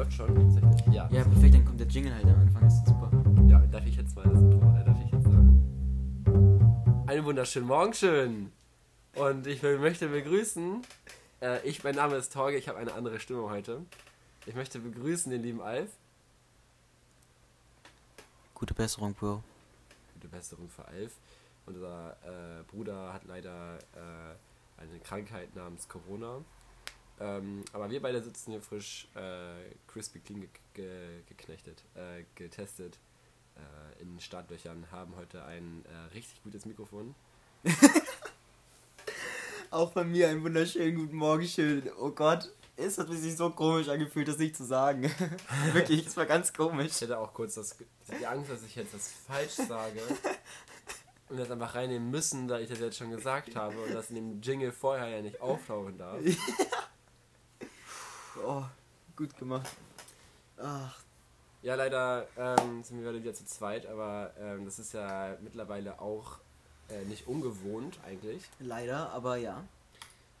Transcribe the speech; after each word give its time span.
läuft 0.00 0.12
schon 0.14 0.34
tatsächlich. 0.34 0.94
Ja. 0.94 1.08
Ja, 1.12 1.24
perfekt, 1.24 1.54
dann 1.54 1.64
kommt 1.64 1.78
der 1.78 1.86
Jingle 1.86 2.14
halt 2.14 2.24
am 2.24 2.40
Anfang, 2.40 2.62
das 2.62 2.74
ist 2.74 2.86
super. 2.86 3.10
Ja, 3.46 3.58
darf 3.66 3.84
ich 3.84 3.96
jetzt 3.96 4.16
mal 4.16 4.26
das 4.26 4.40
Intro, 4.40 4.74
äh, 4.74 4.84
darf 4.84 4.96
ich 5.04 5.12
jetzt 5.12 5.24
sagen? 5.24 7.04
Einen 7.06 7.24
wunderschönen 7.26 7.66
Morgen 7.66 7.92
schön. 7.92 8.52
Und 9.16 9.46
ich 9.46 9.62
möchte 9.62 10.08
begrüßen, 10.08 10.82
äh, 11.42 11.68
ich, 11.68 11.84
mein 11.84 11.96
Name 11.96 12.16
ist 12.16 12.32
Torge, 12.32 12.56
ich 12.56 12.68
habe 12.68 12.78
eine 12.78 12.94
andere 12.94 13.20
Stimme 13.20 13.50
heute. 13.50 13.82
Ich 14.46 14.54
möchte 14.54 14.78
begrüßen 14.78 15.30
den 15.30 15.42
lieben 15.42 15.60
Alf. 15.60 15.90
Gute 18.54 18.72
Besserung, 18.72 19.12
Bro. 19.12 19.42
Gute 20.14 20.28
Besserung 20.28 20.70
für 20.70 20.86
Alf. 20.86 21.12
Unser 21.66 22.16
äh, 22.24 22.62
Bruder 22.70 23.12
hat 23.12 23.24
leider 23.26 23.76
äh, 23.94 24.80
eine 24.82 24.98
Krankheit 25.00 25.54
namens 25.54 25.86
Corona. 25.88 26.38
Ähm, 27.20 27.64
aber 27.72 27.90
wir 27.90 28.00
beide 28.00 28.22
sitzen 28.22 28.52
hier 28.52 28.62
frisch 28.62 29.08
äh, 29.14 29.74
crispy 29.86 30.20
clean 30.20 30.40
ge 30.40 30.48
ge 30.72 31.22
geknechtet, 31.28 31.84
äh, 31.94 32.24
getestet 32.34 32.98
äh, 33.56 34.02
in 34.02 34.18
Startlöchern, 34.20 34.86
haben 34.90 35.14
heute 35.16 35.44
ein 35.44 35.84
äh, 35.84 36.14
richtig 36.14 36.42
gutes 36.42 36.64
Mikrofon. 36.64 37.14
Auch 39.70 39.92
bei 39.92 40.02
mir 40.02 40.28
einen 40.28 40.42
wunderschönen 40.42 40.96
guten 40.96 41.16
Morgen, 41.16 41.46
schön. 41.46 41.88
Oh 42.00 42.10
Gott, 42.10 42.50
es 42.76 42.98
hat 42.98 43.08
sich 43.08 43.36
so 43.36 43.50
komisch 43.50 43.88
angefühlt, 43.88 44.26
das 44.26 44.38
nicht 44.38 44.56
zu 44.56 44.64
sagen. 44.64 45.02
Wirklich, 45.72 46.06
es 46.06 46.16
war 46.16 46.26
ganz 46.26 46.52
komisch. 46.52 46.92
Ich 46.92 47.00
hätte 47.02 47.18
auch 47.18 47.34
kurz 47.34 47.54
das, 47.54 47.76
die 48.18 48.26
Angst, 48.26 48.50
dass 48.50 48.62
ich 48.64 48.74
jetzt 48.74 48.94
das 48.94 49.12
falsch 49.26 49.52
sage 49.52 50.00
und 51.28 51.36
das 51.36 51.50
einfach 51.50 51.74
reinnehmen 51.74 52.10
müssen, 52.10 52.48
da 52.48 52.58
ich 52.58 52.68
das 52.68 52.80
jetzt 52.80 52.96
schon 52.96 53.10
gesagt 53.10 53.54
habe 53.54 53.80
und 53.82 53.94
das 53.94 54.08
in 54.10 54.16
dem 54.16 54.40
Jingle 54.40 54.72
vorher 54.72 55.08
ja 55.08 55.22
nicht 55.22 55.40
auftauchen 55.40 55.98
darf. 55.98 56.18
Oh, 58.44 58.64
gut 59.16 59.36
gemacht. 59.38 59.68
Ach, 60.58 60.98
Ja, 61.62 61.74
leider 61.74 62.26
ähm, 62.38 62.82
sind 62.82 63.02
wir 63.02 63.12
wieder 63.12 63.34
zu 63.34 63.44
zweit, 63.44 63.84
aber 63.86 64.32
ähm, 64.38 64.64
das 64.64 64.78
ist 64.78 64.94
ja 64.94 65.36
mittlerweile 65.42 66.00
auch 66.00 66.38
äh, 66.88 67.04
nicht 67.04 67.26
ungewohnt 67.26 67.98
eigentlich. 68.06 68.42
leider, 68.60 69.10
aber 69.10 69.36
ja. 69.36 69.62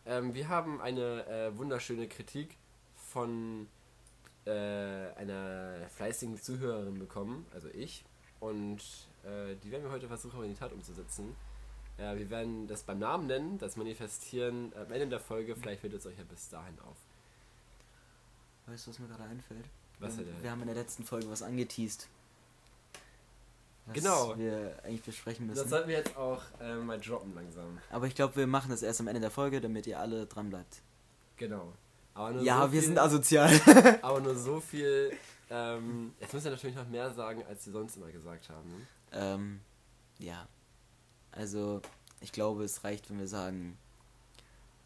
Ähm, 0.06 0.32
wir 0.34 0.48
haben 0.48 0.80
eine 0.80 1.26
äh, 1.26 1.58
wunderschöne 1.58 2.08
Kritik 2.08 2.56
von 2.96 3.68
äh, 4.46 4.50
einer 4.50 5.74
fleißigen 5.94 6.40
Zuhörerin 6.40 6.98
bekommen, 6.98 7.46
also 7.52 7.68
ich. 7.68 8.04
Und 8.40 8.80
äh, 9.24 9.56
die 9.62 9.70
werden 9.70 9.84
wir 9.84 9.90
heute 9.90 10.08
versuchen, 10.08 10.42
in 10.42 10.54
die 10.54 10.58
Tat 10.58 10.72
umzusetzen. 10.72 11.36
Äh, 11.98 12.16
wir 12.16 12.30
werden 12.30 12.66
das 12.66 12.82
beim 12.82 12.98
Namen 12.98 13.26
nennen, 13.26 13.58
das 13.58 13.76
Manifestieren 13.76 14.72
am 14.74 14.90
Ende 14.90 15.08
der 15.08 15.20
Folge. 15.20 15.54
Vielleicht 15.54 15.82
fällt 15.82 15.92
es 15.92 16.06
euch 16.06 16.16
ja 16.16 16.24
bis 16.24 16.48
dahin 16.48 16.78
auf. 16.80 16.96
Weißt 18.70 18.86
du, 18.86 18.90
was 18.90 18.98
mir 18.98 19.08
gerade 19.08 19.24
einfällt? 19.24 19.64
Was 19.98 20.16
wir, 20.16 20.24
denn? 20.24 20.42
wir 20.42 20.50
haben 20.50 20.60
in 20.60 20.66
der 20.68 20.76
letzten 20.76 21.04
Folge 21.04 21.28
was 21.30 21.42
angeteased. 21.42 22.08
Was 23.86 23.94
Genau. 23.94 24.38
wir 24.38 24.78
eigentlich 24.84 25.02
besprechen 25.02 25.48
Das 25.48 25.56
müssen. 25.58 25.68
sollten 25.70 25.88
wir 25.88 25.96
jetzt 25.96 26.16
auch 26.16 26.42
äh, 26.60 26.76
mal 26.76 27.00
droppen 27.00 27.34
langsam. 27.34 27.78
Aber 27.90 28.06
ich 28.06 28.14
glaube, 28.14 28.36
wir 28.36 28.46
machen 28.46 28.70
das 28.70 28.82
erst 28.82 29.00
am 29.00 29.08
Ende 29.08 29.20
der 29.20 29.30
Folge, 29.30 29.60
damit 29.60 29.86
ihr 29.86 29.98
alle 29.98 30.26
dran 30.26 30.50
bleibt. 30.50 30.82
Genau. 31.36 31.72
Aber 32.14 32.32
nur 32.32 32.42
Ja, 32.42 32.58
so 32.66 32.72
wir 32.72 32.80
viel, 32.80 32.88
sind 32.88 32.98
asozial. 32.98 33.50
Aber 34.02 34.20
nur 34.20 34.36
so 34.36 34.60
viel. 34.60 35.12
Ähm, 35.48 36.12
jetzt 36.20 36.32
müssen 36.32 36.44
wir 36.44 36.50
natürlich 36.52 36.76
noch 36.76 36.88
mehr 36.88 37.12
sagen, 37.12 37.42
als 37.48 37.66
wir 37.66 37.72
sonst 37.72 37.96
immer 37.96 38.10
gesagt 38.10 38.48
haben. 38.50 38.68
Ne? 38.70 38.86
ähm, 39.12 39.60
ja. 40.18 40.46
Also, 41.32 41.80
ich 42.20 42.30
glaube, 42.32 42.64
es 42.64 42.84
reicht, 42.84 43.08
wenn 43.10 43.18
wir 43.18 43.28
sagen, 43.28 43.76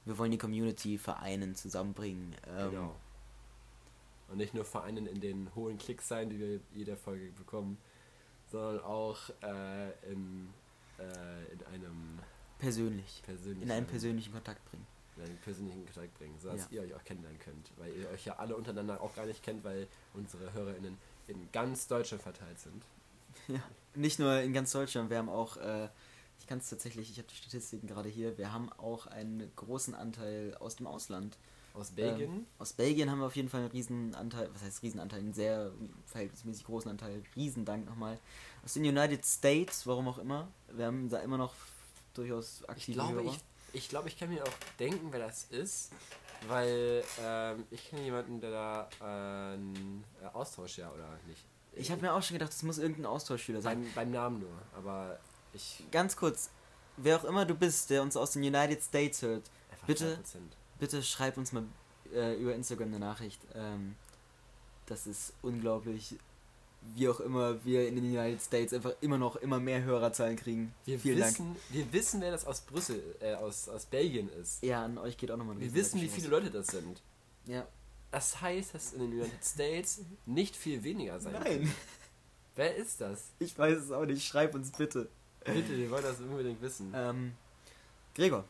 wir 0.06 0.16
wollen 0.18 0.30
die 0.30 0.38
Community 0.38 0.96
vereinen, 0.98 1.55
zusammenbringen. 1.56 2.34
Ähm, 2.56 2.70
Genau. 2.70 2.96
Und 4.34 4.38
nicht 4.38 4.52
nur 4.52 4.64
vereinen 4.64 5.06
in 5.06 5.20
den 5.20 5.48
hohen 5.54 5.78
Klicks 5.78 6.08
sein, 6.08 6.28
die 6.28 6.40
wir 6.40 6.58
jeder 6.72 6.96
Folge 6.96 7.30
bekommen, 7.30 7.78
sondern 8.50 8.80
auch 8.80 9.30
äh, 9.44 9.90
in, 10.10 10.48
äh, 10.98 11.52
in 11.52 11.64
einem 11.72 12.18
Persönlich. 12.58 13.22
persönlichen, 13.24 13.62
In 13.62 13.70
einen 13.70 13.86
persönlichen 13.86 14.33
Kontakt 14.33 14.64
bringen. 14.64 14.84
in 15.18 15.22
einen 15.22 15.36
persönlichen 15.39 15.84
Kontakt 15.84 16.18
bringen, 16.18 16.34
sodass 16.40 16.62
Ja. 16.62 16.67
ihr 16.72 16.83
euch 16.83 16.95
auch 16.95 17.05
kennenlernen 17.05 17.39
könnt. 17.39 17.70
Weil 17.77 17.95
ihr 17.95 18.08
euch 18.11 18.24
ja 18.24 18.34
alle 18.34 18.56
untereinander 18.56 19.00
auch 19.00 19.14
gar 19.14 19.24
nicht 19.24 19.40
kennt, 19.45 19.62
weil 19.62 19.86
unsere 20.14 20.52
HörerInnen 20.52 20.98
in 21.28 21.48
ganz 21.52 21.86
Deutschland 21.86 22.20
verteilt 22.20 22.58
sind. 22.58 22.83
Ja. 23.46 23.62
Nicht 23.95 24.18
nur 24.18 24.40
in 24.40 24.52
ganz 24.52 24.72
Deutschland, 24.72 25.11
wir 25.11 25.18
haben 25.18 25.28
auch, 25.28 25.58
äh, 25.58 25.89
ich 26.40 26.48
kann 26.48 26.58
es 26.58 26.68
tatsächlich, 26.70 27.08
ich 27.08 27.18
habe 27.18 27.28
die 27.28 27.36
Statistiken 27.36 27.86
gerade 27.86 28.08
hier, 28.08 28.36
wir 28.36 28.52
haben 28.52 28.72
auch 28.72 29.06
einen 29.06 29.48
großen 29.55 29.95
Anteil 29.95 30.56
aus 30.58 30.74
dem 30.74 30.89
Ausland. 30.89 31.39
Aus 31.74 31.90
Belgien. 31.90 32.30
Ähm, 32.30 32.46
aus 32.58 32.73
Belgien 32.73 33.11
haben 33.11 33.18
wir 33.18 33.27
auf 33.27 33.36
jeden 33.36 33.48
Fall 33.48 33.61
einen 33.62 33.70
Riesenanteil, 33.70 34.48
was 34.55 34.62
heißt 34.62 34.83
Riesenanteil, 34.83 35.18
einen 35.18 35.35
sehr 35.35 35.73
verhältnismäßig 36.07 36.64
großen 36.64 36.90
Anteil. 36.90 37.23
Riesendank 37.35 37.85
nochmal. 37.85 38.18
Aus 38.64 38.74
den 38.74 38.85
United 38.85 39.24
States, 39.24 39.86
warum 39.86 40.07
auch 40.08 40.18
immer. 40.18 40.48
Wir 40.73 40.86
haben 40.86 41.08
da 41.08 41.18
immer 41.18 41.36
noch 41.36 41.52
durchaus 42.14 42.63
Ich 42.63 42.68
aktive 42.68 42.92
glaube, 42.95 43.14
Hörer. 43.14 43.24
ich, 43.24 43.40
ich 43.73 43.89
glaube, 43.89 44.08
ich 44.08 44.17
kann 44.17 44.29
mir 44.29 44.45
auch 44.45 44.52
denken, 44.79 45.08
wer 45.11 45.18
das 45.27 45.45
ist, 45.51 45.90
weil 46.46 47.02
ähm, 47.20 47.64
ich 47.73 47.90
kenne 47.90 48.02
jemanden, 48.02 48.40
der 48.40 48.51
da 48.52 48.89
äh, 49.01 49.55
einen 49.55 50.05
Austausch 50.33 50.79
ja 50.79 50.92
oder 50.92 51.18
nicht. 51.27 51.45
Ich 51.73 51.90
habe 51.90 52.01
mir 52.02 52.13
auch 52.13 52.23
schon 52.23 52.36
gedacht, 52.36 52.52
das 52.52 52.63
muss 52.63 52.79
irgendein 52.79 53.07
Austauschschüler 53.07 53.61
sein. 53.61 53.83
beim, 53.83 53.92
beim 53.95 54.11
Namen 54.13 54.39
nur, 54.39 54.52
aber 54.77 55.18
ich 55.52 55.83
Ganz 55.90 56.17
kurz, 56.17 56.51
wer 56.96 57.17
auch 57.17 57.24
immer 57.24 57.45
du 57.45 57.57
bist, 57.57 57.90
der 57.90 58.02
uns 58.02 58.17
aus 58.17 58.33
den 58.33 58.42
United 58.45 58.80
States 58.80 59.23
hört, 59.23 59.51
Bitte? 59.86 60.18
2%. 60.77 60.79
bitte 60.79 61.02
schreib 61.02 61.36
uns 61.36 61.52
mal 61.52 61.64
äh, 62.14 62.35
über 62.40 62.55
Instagram 62.55 62.89
eine 62.89 62.98
Nachricht. 62.98 63.40
Ähm, 63.55 63.95
das 64.86 65.07
ist 65.07 65.33
unglaublich, 65.42 66.17
wie 66.95 67.08
auch 67.08 67.20
immer 67.20 67.64
wir 67.64 67.89
in 67.89 67.96
den 67.96 68.05
United 68.05 68.42
States 68.42 68.73
einfach 68.73 68.92
immer 69.01 69.17
noch 69.18 69.36
immer 69.36 69.58
mehr 69.58 69.83
Hörerzahlen 69.83 70.36
kriegen. 70.36 70.74
Wir 70.84 70.98
Vielen 70.98 71.20
Dank. 71.20 71.33
wissen, 71.33 71.57
wir 71.70 71.92
wissen, 71.92 72.20
wer 72.20 72.30
das 72.30 72.46
aus 72.46 72.61
Brüssel, 72.61 73.02
äh, 73.20 73.34
aus, 73.34 73.68
aus 73.68 73.86
Belgien 73.86 74.29
ist. 74.40 74.63
Ja, 74.63 74.84
an 74.84 74.98
euch 74.98 75.17
geht 75.17 75.30
auch 75.30 75.36
nochmal 75.36 75.57
ein 75.57 75.61
Wir 75.61 75.74
wissen, 75.74 76.01
wie 76.01 76.08
viele 76.08 76.29
Leute 76.29 76.51
das 76.51 76.67
sind. 76.68 77.01
Ja. 77.46 77.67
Das 78.11 78.40
heißt, 78.40 78.74
dass 78.74 78.92
in 78.92 79.01
den 79.01 79.13
United 79.13 79.45
States 79.45 80.01
nicht 80.24 80.55
viel 80.55 80.84
weniger 80.84 81.18
sein 81.18 81.33
Nein, 81.33 81.42
können. 81.42 81.74
Wer 82.55 82.77
ist 82.77 83.01
das? 83.01 83.30
ich 83.40 83.58
weiß 83.58 83.79
es 83.79 83.90
auch 83.90 84.05
nicht. 84.05 84.24
Schreib 84.24 84.55
uns 84.55 84.70
bitte. 84.70 85.08
Bitte, 85.45 85.77
wir 85.77 85.90
wollen 85.90 86.05
das 86.05 86.20
unbedingt 86.20 86.63
wissen. 86.63 86.92
Ähm, 86.95 87.33
Gregor, 88.14 88.45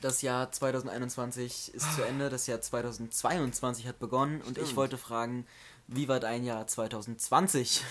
das 0.00 0.22
Jahr 0.22 0.50
2021 0.50 1.74
ist 1.74 1.94
zu 1.94 2.02
Ende, 2.02 2.30
das 2.30 2.46
Jahr 2.46 2.60
2022 2.60 3.86
hat 3.86 3.98
begonnen 3.98 4.40
und 4.42 4.58
ich 4.58 4.64
Stimmt. 4.64 4.76
wollte 4.76 4.98
fragen, 4.98 5.46
wie 5.86 6.08
war 6.08 6.20
dein 6.20 6.44
Jahr 6.44 6.66
2020? 6.66 7.82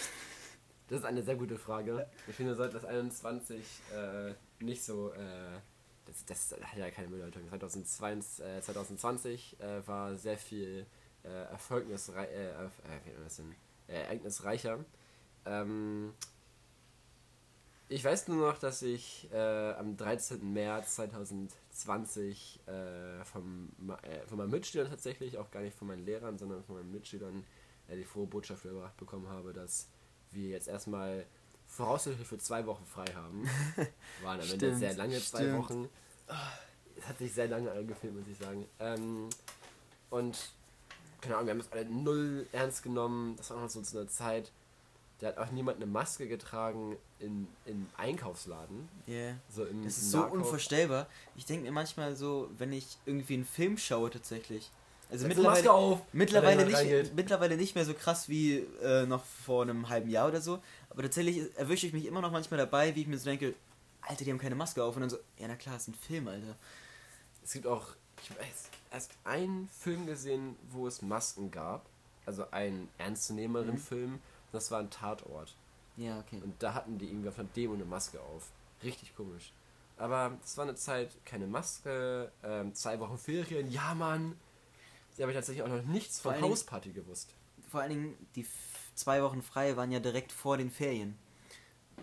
Das 0.87 0.99
ist 0.99 1.05
eine 1.05 1.21
sehr 1.21 1.35
gute 1.35 1.57
Frage. 1.57 2.07
Ich 2.27 2.35
finde, 2.35 2.53
wir 2.53 2.55
sollten 2.55 2.73
das 2.73 2.85
21 2.85 3.59
äh, 3.93 4.33
nicht 4.63 4.83
so. 4.83 5.11
Äh, 5.13 5.59
das, 6.07 6.25
das 6.25 6.59
hat 6.59 6.77
ja 6.77 6.89
keine 6.89 7.09
Bedeutung. 7.09 7.47
2022, 7.47 8.43
äh, 8.43 8.61
2020 8.61 9.59
äh, 9.59 9.87
war 9.87 10.15
sehr 10.15 10.37
viel 10.37 10.87
äh, 11.23 11.27
erfolgnisrei 11.27 12.25
äh, 12.25 12.47
äh, 12.47 12.69
wie 13.03 13.09
nennt 13.09 13.17
man 13.17 13.23
das 13.25 13.35
denn? 13.35 13.55
Äh, 13.87 14.01
ereignisreicher. 14.01 14.83
Ähm, 15.45 16.13
ich 17.89 18.03
weiß 18.03 18.27
nur 18.27 18.51
noch, 18.51 18.59
dass 18.59 18.83
ich 18.83 19.27
äh, 19.33 19.73
am 19.73 19.97
13. 19.97 20.53
März 20.53 20.95
2020 20.95 22.59
äh, 22.67 23.25
vom, 23.25 23.69
äh, 24.03 24.27
von 24.27 24.37
meinen 24.37 24.51
Mitschülern 24.51 24.89
tatsächlich, 24.89 25.37
auch 25.39 25.49
gar 25.49 25.61
nicht 25.61 25.75
von 25.75 25.87
meinen 25.87 26.05
Lehrern, 26.05 26.37
sondern 26.37 26.63
von 26.63 26.75
meinen 26.75 26.91
Mitschülern 26.91 27.43
äh, 27.87 27.95
die 27.95 28.03
frohe 28.03 28.27
Botschaft 28.27 28.63
überbracht 28.65 28.95
bekommen 28.97 29.27
habe, 29.27 29.53
dass 29.53 29.87
wir 30.31 30.49
jetzt 30.49 30.67
erstmal 30.67 31.25
voraussichtlich 31.65 32.27
für 32.27 32.37
zwei 32.37 32.65
Wochen 32.67 32.85
frei 32.85 33.05
haben. 33.15 33.49
Waren 34.23 34.39
am 34.39 34.51
Ende 34.51 34.75
sehr 34.75 34.93
lange 34.93 35.19
zwei 35.19 35.39
stimmt. 35.39 35.57
Wochen. 35.57 35.89
Es 36.95 37.07
hat 37.07 37.17
sich 37.17 37.33
sehr 37.33 37.47
lange 37.47 37.71
angefühlt, 37.71 38.13
muss 38.13 38.27
ich 38.27 38.37
sagen. 38.37 38.67
Ähm, 38.79 39.29
und 40.11 40.37
keine 41.21 41.35
Ahnung, 41.35 41.47
wir 41.47 41.53
haben 41.53 41.59
es 41.59 41.71
alle 41.71 41.85
null 41.85 42.47
ernst 42.51 42.83
genommen. 42.83 43.35
Das 43.37 43.49
war 43.49 43.57
auch 43.57 43.61
noch 43.61 43.69
so 43.69 43.81
zu 43.81 43.99
einer 43.99 44.07
Zeit. 44.07 44.51
Da 45.19 45.27
hat 45.27 45.37
auch 45.37 45.51
niemand 45.51 45.77
eine 45.77 45.85
Maske 45.85 46.27
getragen 46.27 46.95
in, 47.19 47.47
in 47.65 47.87
Einkaufsladen. 47.97 48.87
Yeah. 49.07 49.35
So 49.49 49.65
im 49.65 49.83
Das 49.83 49.97
ist 49.97 50.11
so 50.11 50.19
Nahkauf- 50.19 50.31
unvorstellbar. 50.31 51.07
Ich 51.35 51.45
denke 51.45 51.65
mir 51.65 51.71
manchmal 51.73 52.15
so, 52.15 52.49
wenn 52.57 52.71
ich 52.71 52.97
irgendwie 53.05 53.33
einen 53.33 53.45
Film 53.45 53.77
schaue 53.77 54.09
tatsächlich. 54.09 54.69
Also 55.11 55.25
Setz 55.27 55.37
Maske 55.37 55.47
mittlerweile, 55.49 55.71
auf, 55.73 56.01
mittlerweile, 56.13 56.65
nicht, 56.65 57.15
mittlerweile 57.15 57.57
nicht 57.57 57.75
mehr 57.75 57.83
so 57.83 57.93
krass 57.93 58.29
wie 58.29 58.59
äh, 58.81 59.05
noch 59.07 59.23
vor 59.25 59.63
einem 59.63 59.89
halben 59.89 60.09
Jahr 60.09 60.27
oder 60.29 60.39
so. 60.39 60.59
Aber 60.89 61.01
tatsächlich 61.01 61.41
erwische 61.57 61.87
ich 61.87 61.93
mich 61.93 62.05
immer 62.05 62.21
noch 62.21 62.31
manchmal 62.31 62.57
dabei, 62.59 62.95
wie 62.95 63.01
ich 63.01 63.07
mir 63.07 63.17
so 63.17 63.25
denke, 63.25 63.55
Alter, 64.01 64.23
die 64.23 64.31
haben 64.31 64.37
keine 64.39 64.55
Maske 64.55 64.81
auf. 64.83 64.95
Und 64.95 65.01
dann 65.01 65.09
so, 65.09 65.17
ja 65.37 65.47
na 65.49 65.55
klar, 65.55 65.75
ist 65.75 65.87
ein 65.89 65.95
Film, 65.95 66.27
Alter. 66.29 66.55
Es 67.43 67.51
gibt 67.53 67.67
auch, 67.67 67.87
ich 68.23 68.29
erst, 68.39 68.69
erst 68.91 69.11
einen 69.25 69.67
Film 69.79 70.05
gesehen, 70.05 70.55
wo 70.71 70.87
es 70.87 71.01
Masken 71.01 71.51
gab. 71.51 71.85
Also 72.25 72.45
einen 72.51 72.87
ernstzunehmeren 72.99 73.71
Mhm. 73.73 73.77
Film. 73.79 74.19
Das 74.51 74.71
war 74.71 74.79
ein 74.79 74.89
Tatort. 74.89 75.55
Ja, 75.97 76.19
okay. 76.19 76.41
Und 76.43 76.61
da 76.63 76.73
hatten 76.73 76.97
die 76.97 77.07
irgendwie 77.07 77.29
auf 77.29 77.37
einer 77.37 77.49
Demo 77.55 77.73
eine 77.73 77.85
Maske 77.85 78.19
auf. 78.21 78.51
Richtig 78.83 79.15
komisch. 79.15 79.51
Aber 79.97 80.37
es 80.43 80.57
war 80.57 80.63
eine 80.63 80.75
Zeit, 80.75 81.11
keine 81.25 81.45
Maske, 81.45 82.31
ähm, 82.41 82.73
zwei 82.73 82.99
Wochen 82.99 83.17
Ferien, 83.17 83.69
ja 83.69 83.93
Mann. 83.93 84.37
Ja, 85.17 85.25
aber 85.25 85.31
ich 85.31 85.35
tatsächlich 85.35 85.63
auch 85.63 85.67
noch 85.67 85.83
nichts 85.83 86.21
Vor 86.21 86.33
von 86.33 86.41
Hausparty 86.41 86.93
gewusst. 86.93 87.35
Vor 87.69 87.81
allen 87.81 87.89
Dingen, 87.89 88.27
die 88.35 88.47
zwei 88.95 89.21
Wochen 89.21 89.41
frei 89.41 89.75
waren 89.75 89.91
ja 89.91 89.99
direkt 89.99 90.31
vor 90.31 90.57
den 90.57 90.71
Ferien. 90.71 91.17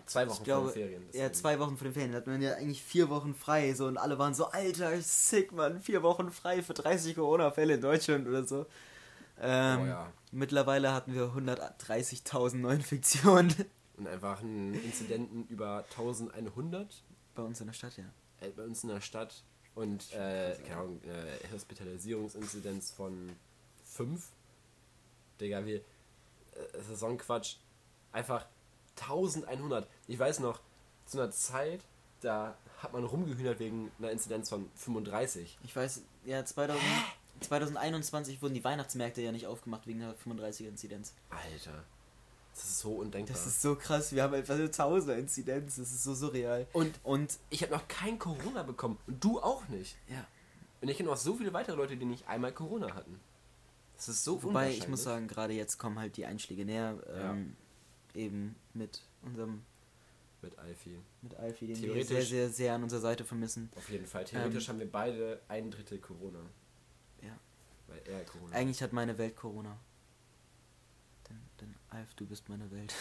Zwei 0.05 0.29
Wochen 0.29 0.43
glaube, 0.43 0.67
vor 0.67 0.73
den 0.73 0.81
Ferien. 0.83 1.01
Ja, 1.05 1.09
deswegen. 1.11 1.33
zwei 1.33 1.59
Wochen 1.59 1.77
vor 1.77 1.85
den 1.85 1.93
Ferien. 1.93 2.11
Da 2.11 2.17
hat 2.19 2.27
man 2.27 2.41
ja 2.41 2.53
eigentlich 2.53 2.83
vier 2.83 3.09
Wochen 3.09 3.33
frei. 3.33 3.73
So, 3.73 3.87
und 3.87 3.97
alle 3.97 4.19
waren 4.19 4.35
so, 4.35 4.45
Alter, 4.45 5.01
sick, 5.01 5.51
Mann. 5.51 5.81
Vier 5.81 6.03
Wochen 6.03 6.31
frei 6.31 6.61
für 6.61 6.75
30 6.75 7.15
Corona-Fälle 7.15 7.73
in 7.73 7.81
Deutschland 7.81 8.27
oder 8.27 8.45
so. 8.45 8.67
Ähm, 9.39 9.81
Oh 9.81 9.85
ja. 9.85 10.13
Mittlerweile 10.31 10.93
hatten 10.93 11.13
wir 11.13 11.31
130.000 11.33 12.57
Neuinfektionen. 12.57 13.53
Und 13.97 14.07
einfach 14.07 14.41
einen 14.41 14.73
Inzidenten 14.73 15.47
über 15.47 15.85
1100 15.89 17.03
Bei 17.33 17.43
uns 17.43 17.59
in 17.61 17.67
der 17.67 17.73
Stadt, 17.73 17.97
ja. 17.97 18.05
äh, 18.41 18.49
bei 18.49 18.63
uns 18.63 18.83
in 18.83 18.89
der 18.89 19.01
Stadt 19.01 19.43
und 19.73 20.11
äh, 20.13 20.55
keine 20.67 20.81
Ahnung, 20.81 21.01
äh, 21.03 21.51
Hospitalisierungsinzidenz 21.53 22.91
von 22.91 23.31
5. 23.85 24.31
Digga, 25.39 25.65
wir. 25.65 25.77
Äh, 25.77 25.81
das 26.73 26.89
ist 26.89 26.99
so 26.99 27.07
ein 27.07 27.17
Quatsch. 27.17 27.57
Einfach 28.11 28.45
1100. 28.99 29.87
Ich 30.07 30.17
weiß 30.17 30.39
noch, 30.39 30.59
zu 31.05 31.19
einer 31.19 31.31
Zeit, 31.31 31.81
da 32.21 32.57
hat 32.79 32.93
man 32.93 33.03
rumgehühnert 33.03 33.59
wegen 33.59 33.91
einer 33.99 34.11
Inzidenz 34.11 34.49
von 34.49 34.69
35. 34.75 35.57
Ich 35.63 35.75
weiß, 35.75 36.01
ja, 36.25 36.43
2000, 36.43 36.83
2021 37.41 38.41
wurden 38.41 38.53
die 38.53 38.63
Weihnachtsmärkte 38.63 39.21
ja 39.21 39.31
nicht 39.31 39.47
aufgemacht 39.47 39.87
wegen 39.87 39.99
der 39.99 40.15
35er-Inzidenz. 40.17 41.13
Alter. 41.29 41.83
Das 42.53 42.63
ist 42.65 42.79
so 42.79 42.91
undenkbar. 42.93 43.35
Das 43.35 43.45
ist 43.45 43.61
so 43.61 43.75
krass. 43.75 44.11
Wir 44.13 44.23
haben 44.23 44.33
einfach 44.33 44.55
eine 44.55 44.67
1000er-Inzidenz. 44.67 45.75
Das 45.77 45.91
ist 45.91 46.03
so 46.03 46.15
surreal. 46.15 46.65
und 46.73 46.99
Und, 47.03 47.37
ich 47.49 47.61
habe 47.61 47.71
noch 47.73 47.87
kein 47.87 48.17
Corona 48.17 48.63
bekommen. 48.63 48.97
Und 49.07 49.23
du 49.23 49.39
auch 49.39 49.67
nicht. 49.67 49.95
ja. 50.09 50.25
Und 50.79 50.89
ich 50.89 50.97
kenne 50.97 51.09
auch 51.11 51.17
so 51.17 51.33
viele 51.35 51.51
weitere 51.53 51.75
Leute, 51.75 51.97
die 51.97 52.05
nicht 52.05 52.27
einmal 52.27 52.51
Corona 52.51 52.93
hatten. 52.93 53.19
Das 53.95 54.09
ist 54.09 54.23
so 54.23 54.41
Wobei, 54.43 54.69
ich 54.71 54.87
muss 54.87 55.01
sagen, 55.03 55.27
gerade 55.27 55.53
jetzt 55.53 55.79
kommen 55.79 55.97
halt 55.97 56.17
die 56.17 56.25
Einschläge 56.27 56.65
näher. 56.65 56.99
Ja. 57.07 57.31
Ähm, 57.31 57.55
Eben 58.13 58.55
mit 58.75 59.01
unserem, 59.23 59.63
Mit 60.43 60.57
Alfie. 60.59 60.99
mit 61.23 61.35
Alfie, 61.35 61.67
den 61.73 61.81
wir 61.81 62.05
sehr, 62.05 62.21
sehr, 62.23 62.49
sehr 62.49 62.73
an 62.75 62.83
unserer 62.83 63.01
Seite 63.01 63.23
vermissen. 63.25 63.71
Auf 63.75 63.89
jeden 63.89 64.05
Fall. 64.05 64.23
Theoretisch 64.25 64.65
Ähm, 64.67 64.73
haben 64.73 64.79
wir 64.79 64.91
beide 64.91 65.41
ein 65.47 65.71
Drittel 65.71 65.97
Corona. 65.97 66.39
Weil 67.87 68.01
er 68.05 68.23
Corona 68.25 68.55
Eigentlich 68.55 68.81
hat 68.83 68.93
meine 68.93 69.17
Welt 69.17 69.35
Corona. 69.35 69.77
Denn, 71.29 71.39
denn 71.61 71.75
Alf, 71.89 72.13
du 72.15 72.25
bist 72.25 72.47
meine 72.49 72.69
Welt. 72.71 72.93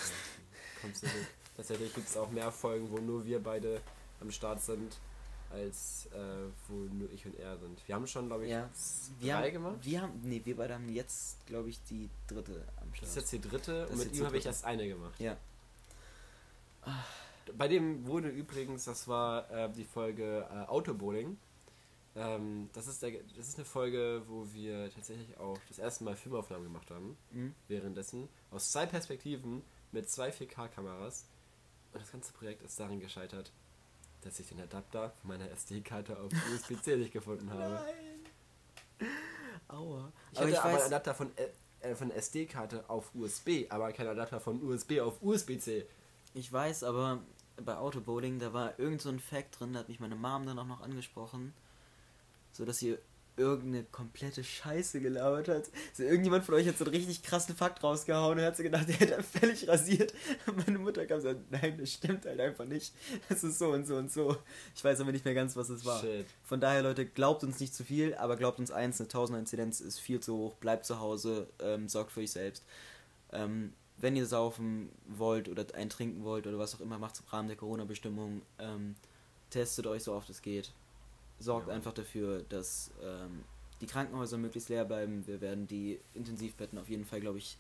Kommst 0.80 1.02
du 1.02 1.06
mit. 1.06 1.26
Tatsächlich 1.56 1.94
gibt 1.94 2.08
es 2.08 2.16
auch 2.16 2.30
mehr 2.30 2.52
Folgen, 2.52 2.90
wo 2.90 2.98
nur 2.98 3.24
wir 3.24 3.42
beide 3.42 3.80
am 4.20 4.30
Start 4.30 4.60
sind, 4.62 4.96
als 5.50 6.06
äh, 6.12 6.18
wo 6.68 6.74
nur 6.74 7.10
ich 7.12 7.24
und 7.26 7.34
er 7.38 7.56
sind. 7.58 7.80
Wir 7.88 7.94
haben 7.94 8.06
schon, 8.06 8.26
glaube 8.26 8.44
ich, 8.44 8.50
Ja, 8.50 8.68
wir 9.20 9.32
drei 9.34 9.42
haben, 9.46 9.52
gemacht. 9.52 9.76
Wir 9.82 10.02
haben, 10.02 10.20
nee, 10.22 10.40
wir 10.44 10.56
beide 10.56 10.74
haben 10.74 10.88
jetzt, 10.88 11.44
glaube 11.46 11.68
ich, 11.70 11.82
die 11.84 12.10
dritte 12.28 12.64
am 12.80 12.88
Das 12.90 12.96
Start. 12.98 13.08
ist 13.08 13.16
jetzt 13.16 13.32
die 13.32 13.40
dritte 13.40 13.82
Das 13.82 13.90
und 13.90 13.98
mit 13.98 14.14
ihm 14.14 14.26
habe 14.26 14.36
ich 14.38 14.46
erst 14.46 14.64
eine 14.64 14.86
gemacht. 14.86 15.18
ja. 15.18 15.36
Bei 17.56 17.68
dem 17.68 18.06
wurde 18.06 18.28
übrigens, 18.28 18.84
das 18.84 19.06
war 19.08 19.50
äh, 19.50 19.70
die 19.72 19.84
Folge 19.84 20.46
äh, 20.52 20.66
Autobowling. 20.68 21.36
Ähm, 22.16 22.70
das, 22.72 22.86
ist 22.86 23.02
der, 23.02 23.12
das 23.36 23.48
ist 23.48 23.56
eine 23.56 23.66
Folge, 23.66 24.22
wo 24.26 24.46
wir 24.52 24.90
tatsächlich 24.90 25.36
auch 25.38 25.58
das 25.68 25.78
erste 25.78 26.04
Mal 26.04 26.16
Filmaufnahmen 26.16 26.64
gemacht 26.64 26.90
haben. 26.90 27.16
Mhm. 27.30 27.54
Währenddessen. 27.68 28.28
Aus 28.50 28.72
zwei 28.72 28.86
Perspektiven 28.86 29.62
mit 29.92 30.08
zwei 30.08 30.30
4K-Kameras. 30.30 31.26
Und 31.92 32.00
das 32.00 32.10
ganze 32.10 32.32
Projekt 32.32 32.62
ist 32.62 32.80
darin 32.80 33.00
gescheitert, 33.00 33.52
dass 34.22 34.40
ich 34.40 34.48
den 34.48 34.60
Adapter 34.60 35.10
von 35.20 35.28
meiner 35.28 35.50
SD-Karte 35.50 36.18
auf 36.18 36.32
USB-C 36.54 36.96
nicht 36.96 37.12
gefunden 37.12 37.50
habe. 37.50 37.84
Aua. 39.68 40.12
Ich 40.32 40.38
aber 40.38 40.46
hatte 40.46 40.50
ich 40.52 40.58
aber 40.58 40.68
einen 40.70 40.82
Adapter 40.82 41.14
von, 41.14 41.30
äh, 41.80 41.94
von 41.94 42.10
SD-Karte 42.10 42.88
auf 42.88 43.14
USB, 43.14 43.66
aber 43.68 43.92
keinen 43.92 44.08
Adapter 44.08 44.40
von 44.40 44.62
USB 44.62 45.00
auf 45.00 45.20
USB-C. 45.20 45.86
ich 46.34 46.52
weiß, 46.52 46.84
aber 46.84 47.20
bei 47.62 47.76
Autobowling, 47.76 48.38
da 48.38 48.52
war 48.52 48.78
irgend 48.78 49.02
so 49.02 49.08
ein 49.08 49.18
Fact 49.20 49.60
drin, 49.60 49.72
da 49.72 49.80
hat 49.80 49.88
mich 49.88 50.00
meine 50.00 50.16
Mom 50.16 50.46
dann 50.46 50.58
auch 50.58 50.66
noch 50.66 50.82
angesprochen, 50.82 51.54
so 52.56 52.64
dass 52.64 52.78
sie 52.78 52.96
irgendeine 53.36 53.84
komplette 53.84 54.42
Scheiße 54.42 55.00
gelabert 55.00 55.48
hat. 55.48 55.64
So 55.92 56.02
irgendjemand 56.02 56.44
von 56.44 56.54
euch 56.54 56.66
hat 56.66 56.78
so 56.78 56.84
einen 56.84 56.94
richtig 56.94 57.22
krassen 57.22 57.54
Fakt 57.54 57.82
rausgehauen 57.82 58.38
und 58.38 58.44
hat 58.44 58.56
so 58.56 58.62
gedacht, 58.62 58.88
der 58.88 58.96
hätte 58.96 59.22
völlig 59.22 59.68
rasiert. 59.68 60.14
Und 60.46 60.66
meine 60.66 60.78
Mutter 60.78 61.06
kam 61.06 61.20
so, 61.20 61.34
nein, 61.50 61.76
das 61.78 61.92
stimmt 61.92 62.24
halt 62.24 62.40
einfach 62.40 62.64
nicht. 62.64 62.94
Das 63.28 63.44
ist 63.44 63.58
so 63.58 63.70
und 63.72 63.86
so 63.86 63.96
und 63.96 64.10
so. 64.10 64.36
Ich 64.74 64.82
weiß 64.82 65.00
aber 65.00 65.12
nicht 65.12 65.24
mehr 65.24 65.34
ganz, 65.34 65.54
was 65.56 65.68
es 65.68 65.84
war. 65.84 66.00
Shit. 66.00 66.26
Von 66.44 66.60
daher, 66.60 66.82
Leute, 66.82 67.04
glaubt 67.04 67.44
uns 67.44 67.60
nicht 67.60 67.74
zu 67.74 67.84
viel, 67.84 68.14
aber 68.14 68.36
glaubt 68.36 68.58
uns 68.58 68.70
eins, 68.70 69.00
eine 69.00 69.08
1000er 69.08 69.38
Inzidenz 69.38 69.80
ist 69.80 70.00
viel 70.00 70.20
zu 70.20 70.36
hoch. 70.36 70.54
Bleibt 70.54 70.86
zu 70.86 70.98
Hause, 70.98 71.48
ähm, 71.60 71.88
sorgt 71.88 72.12
für 72.12 72.20
euch 72.20 72.30
selbst. 72.30 72.64
Ähm, 73.32 73.72
wenn 73.98 74.16
ihr 74.16 74.26
saufen 74.26 74.90
wollt 75.06 75.48
oder 75.48 75.66
einen 75.74 75.90
trinken 75.90 76.24
wollt 76.24 76.46
oder 76.46 76.58
was 76.58 76.74
auch 76.74 76.80
immer, 76.80 76.98
macht 76.98 77.18
im 77.20 77.28
Rahmen 77.28 77.48
der 77.48 77.56
Corona-Bestimmung. 77.56 78.42
Ähm, 78.58 78.94
testet 79.50 79.86
euch 79.86 80.02
so 80.02 80.12
oft 80.12 80.28
es 80.30 80.42
geht. 80.42 80.72
Sorgt 81.38 81.68
Ja. 81.68 81.74
einfach 81.74 81.92
dafür, 81.92 82.42
dass 82.48 82.90
ähm, 83.02 83.44
die 83.80 83.86
Krankenhäuser 83.86 84.38
möglichst 84.38 84.68
leer 84.68 84.84
bleiben. 84.84 85.26
Wir 85.26 85.40
werden 85.40 85.66
die 85.66 86.00
Intensivbetten 86.14 86.78
auf 86.78 86.88
jeden 86.88 87.04
Fall, 87.04 87.20
glaube 87.20 87.38
ich, 87.38 87.58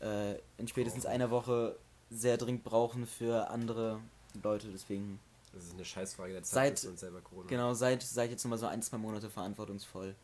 äh, 0.00 0.34
in 0.58 0.68
spätestens 0.68 1.02
Brauchen. 1.04 1.14
einer 1.14 1.30
Woche 1.30 1.76
sehr 2.10 2.36
dringend 2.36 2.64
brauchen 2.64 3.06
für 3.06 3.50
andere 3.50 4.00
Leute. 4.42 4.68
Deswegen 4.68 5.18
Das 5.52 5.64
ist 5.64 5.74
eine 5.74 5.84
Scheißfrage 5.84 6.32
der 6.32 6.42
Zeit, 6.44 6.84
uns 6.84 7.00
selber 7.00 7.20
Corona 7.20 7.48
Genau, 7.48 7.74
seid, 7.74 8.02
seid 8.02 8.30
jetzt 8.30 8.44
nochmal 8.44 8.58
so 8.58 8.66
ein, 8.66 8.82
zwei 8.82 8.98
Monate 8.98 9.28
verantwortungsvoll. 9.28 10.14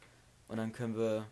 Und 0.49 0.56
dann 0.59 0.73
können 0.73 0.97
wir 0.97 1.27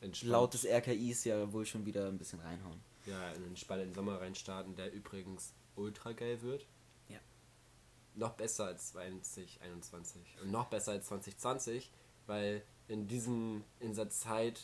entspannt, 0.00 0.30
laut 0.32 0.54
des 0.54 0.64
RKIs 0.64 1.24
ja 1.24 1.52
wohl 1.52 1.66
schon 1.66 1.84
wieder 1.84 2.06
ein 2.06 2.18
bisschen 2.18 2.38
reinhauen. 2.40 2.80
ja, 3.06 3.30
in 3.30 3.36
einen 3.36 3.46
entspannten 3.48 3.92
Sommer 3.92 4.20
reinstarten, 4.20 4.76
der 4.76 4.92
übrigens 4.92 5.52
ultra 5.74 6.12
geil 6.12 6.40
wird. 6.42 6.64
Noch 8.14 8.32
besser 8.34 8.66
als 8.66 8.92
2021 8.92 10.20
und 10.42 10.50
noch 10.50 10.66
besser 10.66 10.92
als 10.92 11.06
2020, 11.06 11.90
weil 12.26 12.62
in 12.88 13.06
diesem, 13.08 13.64
in 13.80 13.88
dieser 13.88 14.10
Zeit 14.10 14.58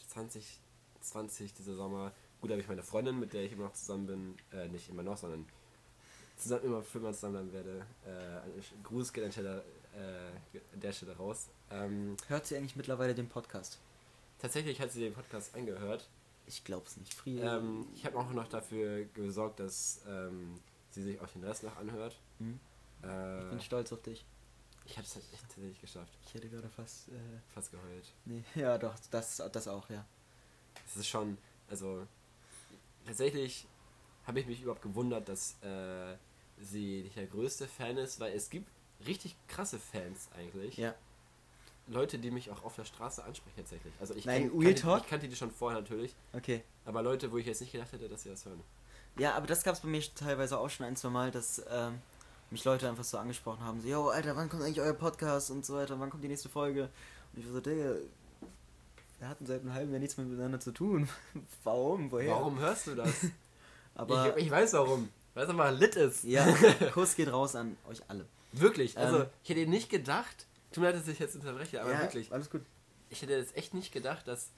2020, 1.00 1.54
dieser 1.54 1.74
Sommer, 1.74 2.12
gut, 2.40 2.50
habe 2.50 2.60
ich 2.60 2.68
meine 2.68 2.82
Freundin, 2.82 3.18
mit 3.18 3.32
der 3.32 3.44
ich 3.44 3.52
immer 3.52 3.64
noch 3.64 3.72
zusammen 3.74 4.06
bin, 4.06 4.36
äh, 4.52 4.68
nicht 4.68 4.88
immer 4.90 5.02
noch, 5.02 5.16
sondern 5.16 5.46
zusammen 6.36 6.64
immer 6.64 6.82
für 6.82 6.98
immer 6.98 7.12
zusammen 7.12 7.50
bleiben 7.50 7.52
werde. 7.52 7.86
Äh, 8.06 8.82
Gruß 8.84 9.12
geht 9.12 9.24
an 9.24 9.28
der 9.28 9.32
Stelle, 9.32 9.64
äh, 9.94 10.74
an 10.74 10.80
der 10.80 10.92
Stelle 10.92 11.16
raus. 11.16 11.48
Ähm, 11.70 12.16
Hört 12.28 12.46
sie 12.46 12.56
eigentlich 12.56 12.76
mittlerweile 12.76 13.14
den 13.14 13.28
Podcast? 13.28 13.78
tatsächlich 14.40 14.80
hat 14.80 14.92
sie 14.92 15.00
den 15.00 15.14
Podcast 15.14 15.52
angehört 15.56 16.08
Ich 16.46 16.62
glaub's 16.62 16.96
nicht. 16.96 17.12
Früher. 17.12 17.54
ähm, 17.58 17.86
ich 17.94 18.04
habe 18.06 18.16
auch 18.18 18.30
noch 18.30 18.46
dafür 18.48 19.04
gesorgt, 19.06 19.58
dass 19.58 20.00
ähm, 20.08 20.60
sie 20.90 21.02
sich 21.02 21.20
auch 21.20 21.26
den 21.28 21.42
Rest 21.42 21.64
noch 21.64 21.76
anhört. 21.76 22.16
Hm? 23.02 23.38
Ich 23.38 23.44
Äh, 23.46 23.50
bin 23.50 23.60
stolz 23.60 23.92
auf 23.92 24.02
dich. 24.02 24.24
ich 24.84 24.96
habe 24.96 25.06
es 25.06 25.14
halt 25.14 25.24
echt 25.32 25.42
tatsächlich 25.42 25.80
geschafft. 25.80 26.12
Ich 26.26 26.34
hätte 26.34 26.48
gerade 26.48 26.68
fast. 26.68 27.08
Äh, 27.08 27.12
Fast 27.54 27.70
geheult. 27.70 28.12
nee, 28.24 28.42
ja, 28.54 28.78
doch, 28.78 28.94
das, 29.10 29.42
das 29.52 29.68
auch, 29.68 29.88
ja. 29.90 30.04
Es 30.86 30.96
ist 30.96 31.08
schon, 31.08 31.36
also 31.68 32.06
tatsächlich 33.06 33.66
habe 34.26 34.40
ich 34.40 34.46
mich 34.46 34.60
überhaupt 34.62 34.82
gewundert, 34.82 35.28
dass 35.28 35.56
äh, 35.62 36.16
sie 36.60 37.02
nicht 37.04 37.16
der 37.16 37.26
größte 37.26 37.66
Fan 37.68 37.96
ist, 37.96 38.20
weil 38.20 38.34
es 38.34 38.50
gibt 38.50 38.68
richtig 39.06 39.36
krasse 39.48 39.78
Fans 39.78 40.28
eigentlich. 40.36 40.76
Ja. 40.76 40.94
Leute, 41.86 42.18
die 42.18 42.30
mich 42.30 42.50
auch 42.50 42.64
auf 42.64 42.76
der 42.76 42.84
Straße 42.84 43.24
ansprechen 43.24 43.56
tatsächlich. 43.56 43.94
Also 43.98 44.14
ich, 44.14 44.26
Nein, 44.26 44.50
Real 44.54 44.64
kannte, 44.74 44.82
Talk? 44.82 45.00
ich 45.04 45.08
kannte 45.08 45.28
die 45.28 45.36
schon 45.36 45.50
vorher 45.50 45.80
natürlich, 45.80 46.14
Okay. 46.34 46.62
aber 46.84 47.02
Leute, 47.02 47.32
wo 47.32 47.38
ich 47.38 47.46
jetzt 47.46 47.60
nicht 47.62 47.72
gedacht 47.72 47.92
hätte, 47.92 48.08
dass 48.08 48.24
sie 48.24 48.28
das 48.28 48.44
hören. 48.44 48.60
Ja, 49.16 49.34
aber 49.34 49.46
das 49.46 49.62
gab's 49.64 49.80
bei 49.80 49.88
mir 49.88 50.02
teilweise 50.14 50.58
auch 50.58 50.68
schon 50.68 50.84
ein, 50.84 50.96
zwei 50.96 51.08
Mal, 51.08 51.30
dass 51.30 51.62
ähm, 51.70 51.98
mich 52.50 52.64
Leute 52.64 52.88
einfach 52.88 53.04
so 53.04 53.18
angesprochen 53.18 53.60
haben: 53.62 53.80
so, 53.80 53.88
yo, 53.88 54.08
Alter, 54.08 54.36
wann 54.36 54.48
kommt 54.48 54.62
eigentlich 54.62 54.80
euer 54.80 54.94
Podcast 54.94 55.50
und 55.50 55.64
so 55.66 55.74
weiter, 55.74 55.98
wann 56.00 56.10
kommt 56.10 56.24
die 56.24 56.28
nächste 56.28 56.48
Folge? 56.48 56.88
Und 57.32 57.40
ich 57.40 57.46
war 57.46 57.52
so, 57.54 57.60
Digga, 57.60 57.94
wir 59.18 59.28
hatten 59.28 59.46
seit 59.46 59.60
einem 59.62 59.74
halben 59.74 59.90
Jahr 59.90 60.00
nichts 60.00 60.16
mehr 60.16 60.26
miteinander 60.26 60.60
zu 60.60 60.72
tun. 60.72 61.08
Warum? 61.64 62.10
Woher? 62.10 62.32
Warum 62.32 62.58
hörst 62.58 62.86
du 62.86 62.94
das? 62.94 63.10
Aber 63.94 64.36
ich, 64.36 64.44
ich 64.44 64.50
weiß 64.50 64.74
warum. 64.74 65.08
Weil 65.34 65.44
es 65.44 65.50
einfach 65.50 65.72
lit 65.72 65.96
ist. 65.96 66.22
ja, 66.24 66.46
Kuss 66.92 67.16
geht 67.16 67.32
raus 67.32 67.56
an 67.56 67.76
euch 67.88 68.00
alle. 68.08 68.26
Wirklich, 68.52 68.96
also 68.96 69.20
Ähm, 69.22 69.26
ich 69.42 69.50
hätte 69.50 69.66
nicht 69.68 69.90
gedacht, 69.90 70.46
tut 70.72 70.82
mir 70.82 70.90
leid, 70.90 71.00
dass 71.00 71.08
ich 71.08 71.18
jetzt 71.18 71.34
unterbreche, 71.34 71.80
aber 71.82 71.92
ja, 71.92 72.00
wirklich, 72.00 72.32
Alles 72.32 72.48
gut. 72.48 72.62
ich 73.10 73.20
hätte 73.22 73.32
jetzt 73.32 73.56
echt 73.56 73.74
nicht 73.74 73.92
gedacht, 73.92 74.26
dass 74.28 74.50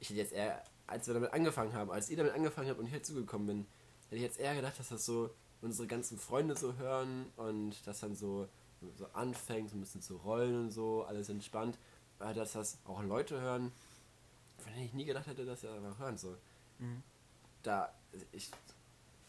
ich 0.00 0.08
hätte 0.08 0.18
jetzt 0.18 0.32
eher, 0.32 0.62
als 0.86 1.06
wir 1.06 1.14
damit 1.14 1.32
angefangen 1.32 1.74
haben, 1.74 1.90
als 1.90 2.08
ihr 2.10 2.16
damit 2.16 2.32
angefangen 2.34 2.68
habt 2.68 2.80
und 2.80 2.86
hier 2.86 3.02
zugekommen 3.02 3.46
bin, 3.46 3.66
hätte 4.06 4.16
ich 4.16 4.22
jetzt 4.22 4.38
eher 4.38 4.54
gedacht, 4.54 4.78
dass 4.78 4.88
das 4.88 5.04
so 5.04 5.30
unsere 5.62 5.86
ganzen 5.88 6.18
Freunde 6.18 6.56
so 6.56 6.74
hören 6.76 7.26
und 7.36 7.74
das 7.86 8.00
dann 8.00 8.14
so, 8.14 8.48
so 8.96 9.06
anfängt, 9.14 9.70
so 9.70 9.76
ein 9.76 9.80
bisschen 9.80 10.02
zu 10.02 10.16
rollen 10.16 10.54
und 10.66 10.70
so, 10.70 11.04
alles 11.04 11.28
entspannt, 11.28 11.78
aber 12.18 12.34
dass 12.34 12.52
das 12.52 12.78
auch 12.84 13.02
Leute 13.02 13.40
hören, 13.40 13.72
von 14.58 14.72
denen 14.74 14.86
ich 14.86 14.94
nie 14.94 15.04
gedacht 15.04 15.26
hätte, 15.26 15.44
dass 15.44 15.60
sie 15.62 15.68
einfach 15.68 15.98
hören 15.98 16.16
so. 16.18 16.36
Mhm. 16.78 17.02
Da, 17.62 17.92
ich, 18.32 18.50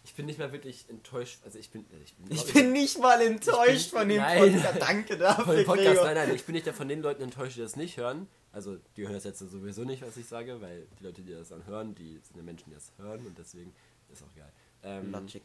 ich 0.04 0.14
bin 0.16 0.26
nicht 0.26 0.38
mal 0.40 0.52
wirklich 0.52 0.86
enttäuscht. 0.90 1.40
Also 1.44 1.58
ich 1.60 1.70
bin. 1.70 1.82
äh, 1.92 2.04
Ich 2.04 2.14
bin, 2.16 2.32
Ich 2.32 2.54
bin 2.54 2.72
nicht 2.72 3.00
mal 3.00 3.20
enttäuscht 3.22 3.92
bin- 3.92 4.00
von 4.00 4.10
dem 4.10 4.18
Nein. 4.22 4.54
Podcast. 4.54 4.82
Danke 4.82 5.18
dafür, 5.18 5.44
von 5.46 5.56
dem 5.56 5.66
Podcast, 5.66 5.88
Gregor. 5.90 6.06
nein, 6.06 6.16
nein, 6.16 6.36
ich 6.36 6.46
bin 6.46 6.54
nicht 6.56 6.68
von 6.70 6.88
den 6.88 7.02
Leuten 7.02 7.24
enttäuscht, 7.24 7.58
die 7.58 7.62
das 7.62 7.76
nicht 7.76 7.98
hören. 7.98 8.28
Also, 8.54 8.78
die 8.96 9.04
hören 9.04 9.14
das 9.14 9.24
jetzt 9.26 9.40
sowieso 9.40 9.84
nicht, 9.84 10.02
was 10.02 10.16
ich 10.18 10.26
sage, 10.28 10.62
weil 10.62 10.88
die 11.00 11.04
Leute, 11.04 11.22
die 11.22 11.32
das 11.34 11.50
dann 11.50 11.66
hören, 11.66 11.94
die 11.96 12.20
sind 12.24 12.38
ja 12.38 12.44
Menschen, 12.44 12.70
die 12.70 12.76
das 12.76 12.92
hören 12.98 13.26
und 13.26 13.38
deswegen 13.38 13.74
ist 14.12 14.24
auch 14.24 14.36
geil. 14.36 14.52
Ähm, 14.84 15.12
Logic. 15.12 15.44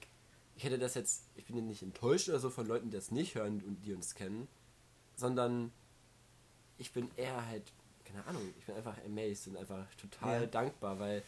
Ich 0.56 0.64
hätte 0.64 0.78
das 0.78 0.94
jetzt, 0.94 1.24
ich 1.34 1.44
bin 1.44 1.56
ja 1.56 1.62
nicht 1.62 1.82
enttäuscht 1.82 2.28
oder 2.28 2.38
so 2.38 2.50
von 2.50 2.66
Leuten, 2.66 2.90
die 2.90 2.96
das 2.96 3.10
nicht 3.10 3.34
hören 3.34 3.62
und 3.62 3.82
die 3.84 3.94
uns 3.94 4.14
kennen, 4.14 4.48
sondern 5.16 5.72
ich 6.78 6.92
bin 6.92 7.10
eher 7.16 7.46
halt, 7.46 7.72
keine 8.04 8.24
Ahnung, 8.26 8.42
ich 8.58 8.66
bin 8.66 8.74
einfach 8.74 8.96
amazed 9.04 9.48
und 9.48 9.56
einfach 9.56 9.86
total 9.96 10.42
Ja. 10.42 10.46
dankbar, 10.46 10.98
weil 10.98 11.22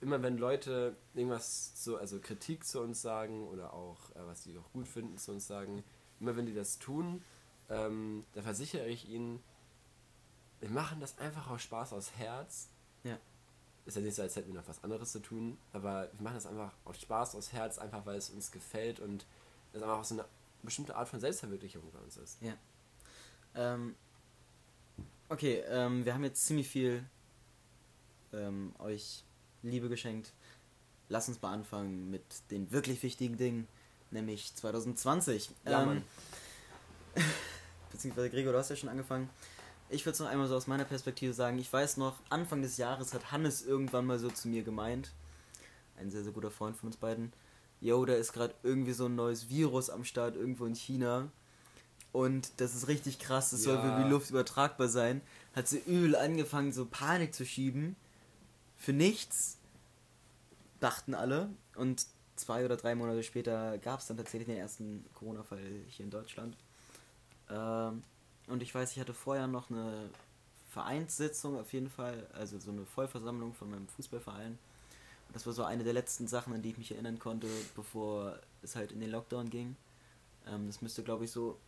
immer 0.00 0.22
wenn 0.22 0.36
Leute 0.38 0.96
irgendwas 1.14 1.72
so, 1.82 1.96
also 1.96 2.20
Kritik 2.20 2.64
zu 2.66 2.80
uns 2.80 3.00
sagen 3.02 3.46
oder 3.48 3.72
auch 3.72 4.10
äh, 4.10 4.26
was 4.26 4.42
sie 4.44 4.56
auch 4.58 4.70
gut 4.72 4.86
finden 4.86 5.16
zu 5.18 5.32
uns 5.32 5.46
sagen, 5.46 5.82
immer 6.20 6.36
wenn 6.36 6.46
die 6.46 6.54
das 6.54 6.78
tun, 6.78 7.24
ähm, 7.68 8.24
da 8.32 8.42
versichere 8.42 8.86
ich 8.86 9.08
ihnen, 9.08 9.42
wir 10.60 10.70
machen 10.70 11.00
das 11.00 11.18
einfach 11.18 11.50
aus 11.50 11.62
Spaß, 11.62 11.92
aus 11.92 12.12
Herz. 12.12 12.68
Ja. 13.04 13.18
Ist 13.86 13.96
ja 13.96 14.02
nicht 14.02 14.16
so, 14.16 14.22
als 14.22 14.34
hätten 14.34 14.52
wir 14.52 14.60
noch 14.60 14.68
was 14.68 14.82
anderes 14.82 15.12
zu 15.12 15.20
tun, 15.20 15.56
aber 15.72 16.10
wir 16.12 16.22
machen 16.22 16.34
das 16.34 16.46
einfach 16.46 16.72
aus 16.84 17.00
Spaß, 17.00 17.36
aus 17.36 17.52
Herz, 17.52 17.78
einfach 17.78 18.04
weil 18.04 18.16
es 18.16 18.30
uns 18.30 18.50
gefällt 18.50 18.98
und 18.98 19.24
es 19.72 19.80
einfach 19.80 19.98
auch 19.98 20.04
so 20.04 20.16
eine 20.16 20.24
bestimmte 20.62 20.96
Art 20.96 21.08
von 21.08 21.20
Selbstverwirklichung 21.20 21.82
bei 21.92 22.00
uns 22.00 22.16
ist. 22.16 22.42
Ja. 22.42 22.54
Ähm, 23.54 23.94
okay, 25.28 25.62
ähm, 25.68 26.04
wir 26.04 26.14
haben 26.14 26.24
jetzt 26.24 26.44
ziemlich 26.44 26.68
viel 26.68 27.04
ähm, 28.32 28.74
euch 28.80 29.24
Liebe 29.62 29.88
geschenkt. 29.88 30.32
Lass 31.08 31.28
uns 31.28 31.40
mal 31.40 31.52
anfangen 31.52 32.10
mit 32.10 32.24
den 32.50 32.70
wirklich 32.72 33.02
wichtigen 33.04 33.36
Dingen, 33.36 33.68
nämlich 34.10 34.54
2020. 34.56 35.50
Ja, 35.64 35.82
ähm, 35.82 35.86
Mann. 35.86 36.02
beziehungsweise 37.92 38.30
Gregor, 38.30 38.52
du 38.52 38.58
hast 38.58 38.70
ja 38.70 38.76
schon 38.76 38.88
angefangen. 38.88 39.30
Ich 39.88 40.04
würde 40.04 40.14
es 40.14 40.20
noch 40.20 40.28
einmal 40.28 40.48
so 40.48 40.56
aus 40.56 40.66
meiner 40.66 40.84
Perspektive 40.84 41.32
sagen. 41.32 41.58
Ich 41.58 41.72
weiß 41.72 41.96
noch, 41.96 42.16
Anfang 42.28 42.62
des 42.62 42.76
Jahres 42.76 43.14
hat 43.14 43.30
Hannes 43.30 43.64
irgendwann 43.64 44.06
mal 44.06 44.18
so 44.18 44.30
zu 44.30 44.48
mir 44.48 44.62
gemeint, 44.62 45.12
ein 45.96 46.10
sehr, 46.10 46.24
sehr 46.24 46.32
guter 46.32 46.50
Freund 46.50 46.76
von 46.76 46.88
uns 46.88 46.96
beiden, 46.96 47.32
yo, 47.80 48.04
da 48.04 48.14
ist 48.14 48.32
gerade 48.32 48.54
irgendwie 48.62 48.92
so 48.92 49.06
ein 49.06 49.14
neues 49.14 49.48
Virus 49.48 49.90
am 49.90 50.04
Start 50.04 50.34
irgendwo 50.34 50.66
in 50.66 50.74
China. 50.74 51.28
Und 52.12 52.60
das 52.60 52.74
ist 52.74 52.88
richtig 52.88 53.18
krass, 53.18 53.50
das 53.50 53.62
soll 53.62 53.76
Ja. 53.76 54.04
wie 54.04 54.08
Luft 54.08 54.30
übertragbar 54.30 54.88
sein. 54.88 55.20
Hat 55.54 55.68
sie 55.68 55.78
übel 55.86 56.16
angefangen, 56.16 56.72
so 56.72 56.86
Panik 56.86 57.34
zu 57.34 57.44
schieben. 57.44 57.94
Für 58.76 58.92
nichts. 58.92 59.58
Dachten 60.80 61.14
alle. 61.14 61.50
Und 61.74 62.06
zwei 62.36 62.64
oder 62.64 62.76
drei 62.76 62.94
Monate 62.94 63.22
später 63.22 63.78
gab 63.78 64.00
es 64.00 64.06
dann 64.06 64.16
tatsächlich 64.16 64.46
den 64.46 64.56
ersten 64.58 65.04
Corona-Fall 65.14 65.60
hier 65.88 66.04
in 66.04 66.10
Deutschland. 66.10 66.56
Ähm, 67.50 68.02
und 68.46 68.62
ich 68.62 68.74
weiß, 68.74 68.92
ich 68.92 69.00
hatte 69.00 69.14
vorher 69.14 69.46
noch 69.46 69.70
eine 69.70 70.10
Vereinssitzung 70.70 71.58
auf 71.58 71.72
jeden 71.72 71.88
Fall, 71.88 72.26
also 72.32 72.58
so 72.58 72.70
eine 72.70 72.84
Vollversammlung 72.84 73.54
von 73.54 73.70
meinem 73.70 73.88
Fußballverein. 73.88 74.52
Und 74.52 75.34
das 75.34 75.46
war 75.46 75.52
so 75.52 75.64
eine 75.64 75.84
der 75.84 75.92
letzten 75.92 76.28
Sachen, 76.28 76.52
an 76.52 76.62
die 76.62 76.70
ich 76.70 76.78
mich 76.78 76.92
erinnern 76.92 77.18
konnte, 77.18 77.48
bevor 77.74 78.38
es 78.62 78.76
halt 78.76 78.92
in 78.92 79.00
den 79.00 79.10
Lockdown 79.10 79.50
ging. 79.50 79.76
Ähm, 80.46 80.66
das 80.66 80.82
müsste, 80.82 81.02
glaube 81.02 81.24
ich, 81.24 81.30
so 81.30 81.58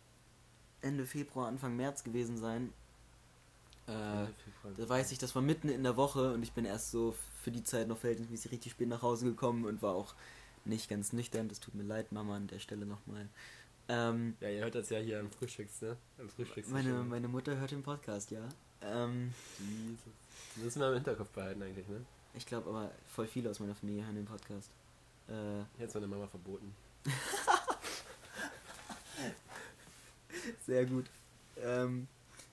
Ende 0.81 1.05
Februar, 1.05 1.47
Anfang 1.47 1.75
März 1.75 2.03
gewesen 2.03 2.37
sein. 2.37 2.71
Äh, 3.87 4.27
da 4.77 4.87
weiß 4.87 5.11
ich, 5.11 5.17
das 5.17 5.33
war 5.35 5.41
mitten 5.41 5.69
in 5.69 5.83
der 5.83 5.97
Woche 5.97 6.33
und 6.33 6.43
ich 6.43 6.53
bin 6.53 6.65
erst 6.65 6.91
so 6.91 7.15
für 7.41 7.51
die 7.51 7.63
Zeit 7.63 7.87
noch 7.87 7.97
verhältnismäßig 7.97 8.51
richtig 8.51 8.73
spät 8.73 8.87
nach 8.87 9.01
Hause 9.01 9.25
gekommen 9.25 9.65
und 9.65 9.81
war 9.81 9.95
auch 9.95 10.13
nicht 10.65 10.89
ganz 10.89 11.13
nüchtern. 11.13 11.49
Das 11.49 11.59
tut 11.59 11.75
mir 11.75 11.83
leid, 11.83 12.11
Mama, 12.11 12.35
an 12.35 12.47
der 12.47 12.59
Stelle 12.59 12.85
nochmal. 12.85 13.27
Ähm, 13.89 14.35
Ja, 14.39 14.49
ihr 14.49 14.61
hört 14.61 14.75
das 14.75 14.89
ja 14.91 14.99
hier 14.99 15.19
am 15.19 15.29
Frühstücks, 15.31 15.81
ne? 15.81 15.97
Am 16.19 16.29
Frühstücks. 16.29 16.69
meine, 16.69 16.93
meine 17.03 17.27
Mutter 17.27 17.57
hört 17.57 17.71
den 17.71 17.83
Podcast, 17.83 18.31
ja. 18.31 18.47
Ähm, 18.81 19.33
Jesus. 19.59 20.13
Das 20.55 20.63
müssen 20.63 20.79
wir 20.81 20.87
im 20.89 20.93
Hinterkopf 20.95 21.29
behalten 21.29 21.61
eigentlich, 21.63 21.87
ne? 21.87 22.05
ich 22.35 22.45
glaube 22.45 22.69
aber, 22.69 22.91
voll 23.07 23.27
viele 23.27 23.49
aus 23.49 23.59
meiner 23.59 23.75
Familie 23.75 24.05
hören 24.05 24.15
den 24.15 24.25
Podcast. 24.25 24.69
Äh, 25.27 25.63
Jetzt 25.81 25.95
meine 25.95 26.07
Mama 26.07 26.27
verboten. 26.27 26.73
sehr 30.65 30.85
gut. 30.85 31.05
Ähm, 31.61 32.07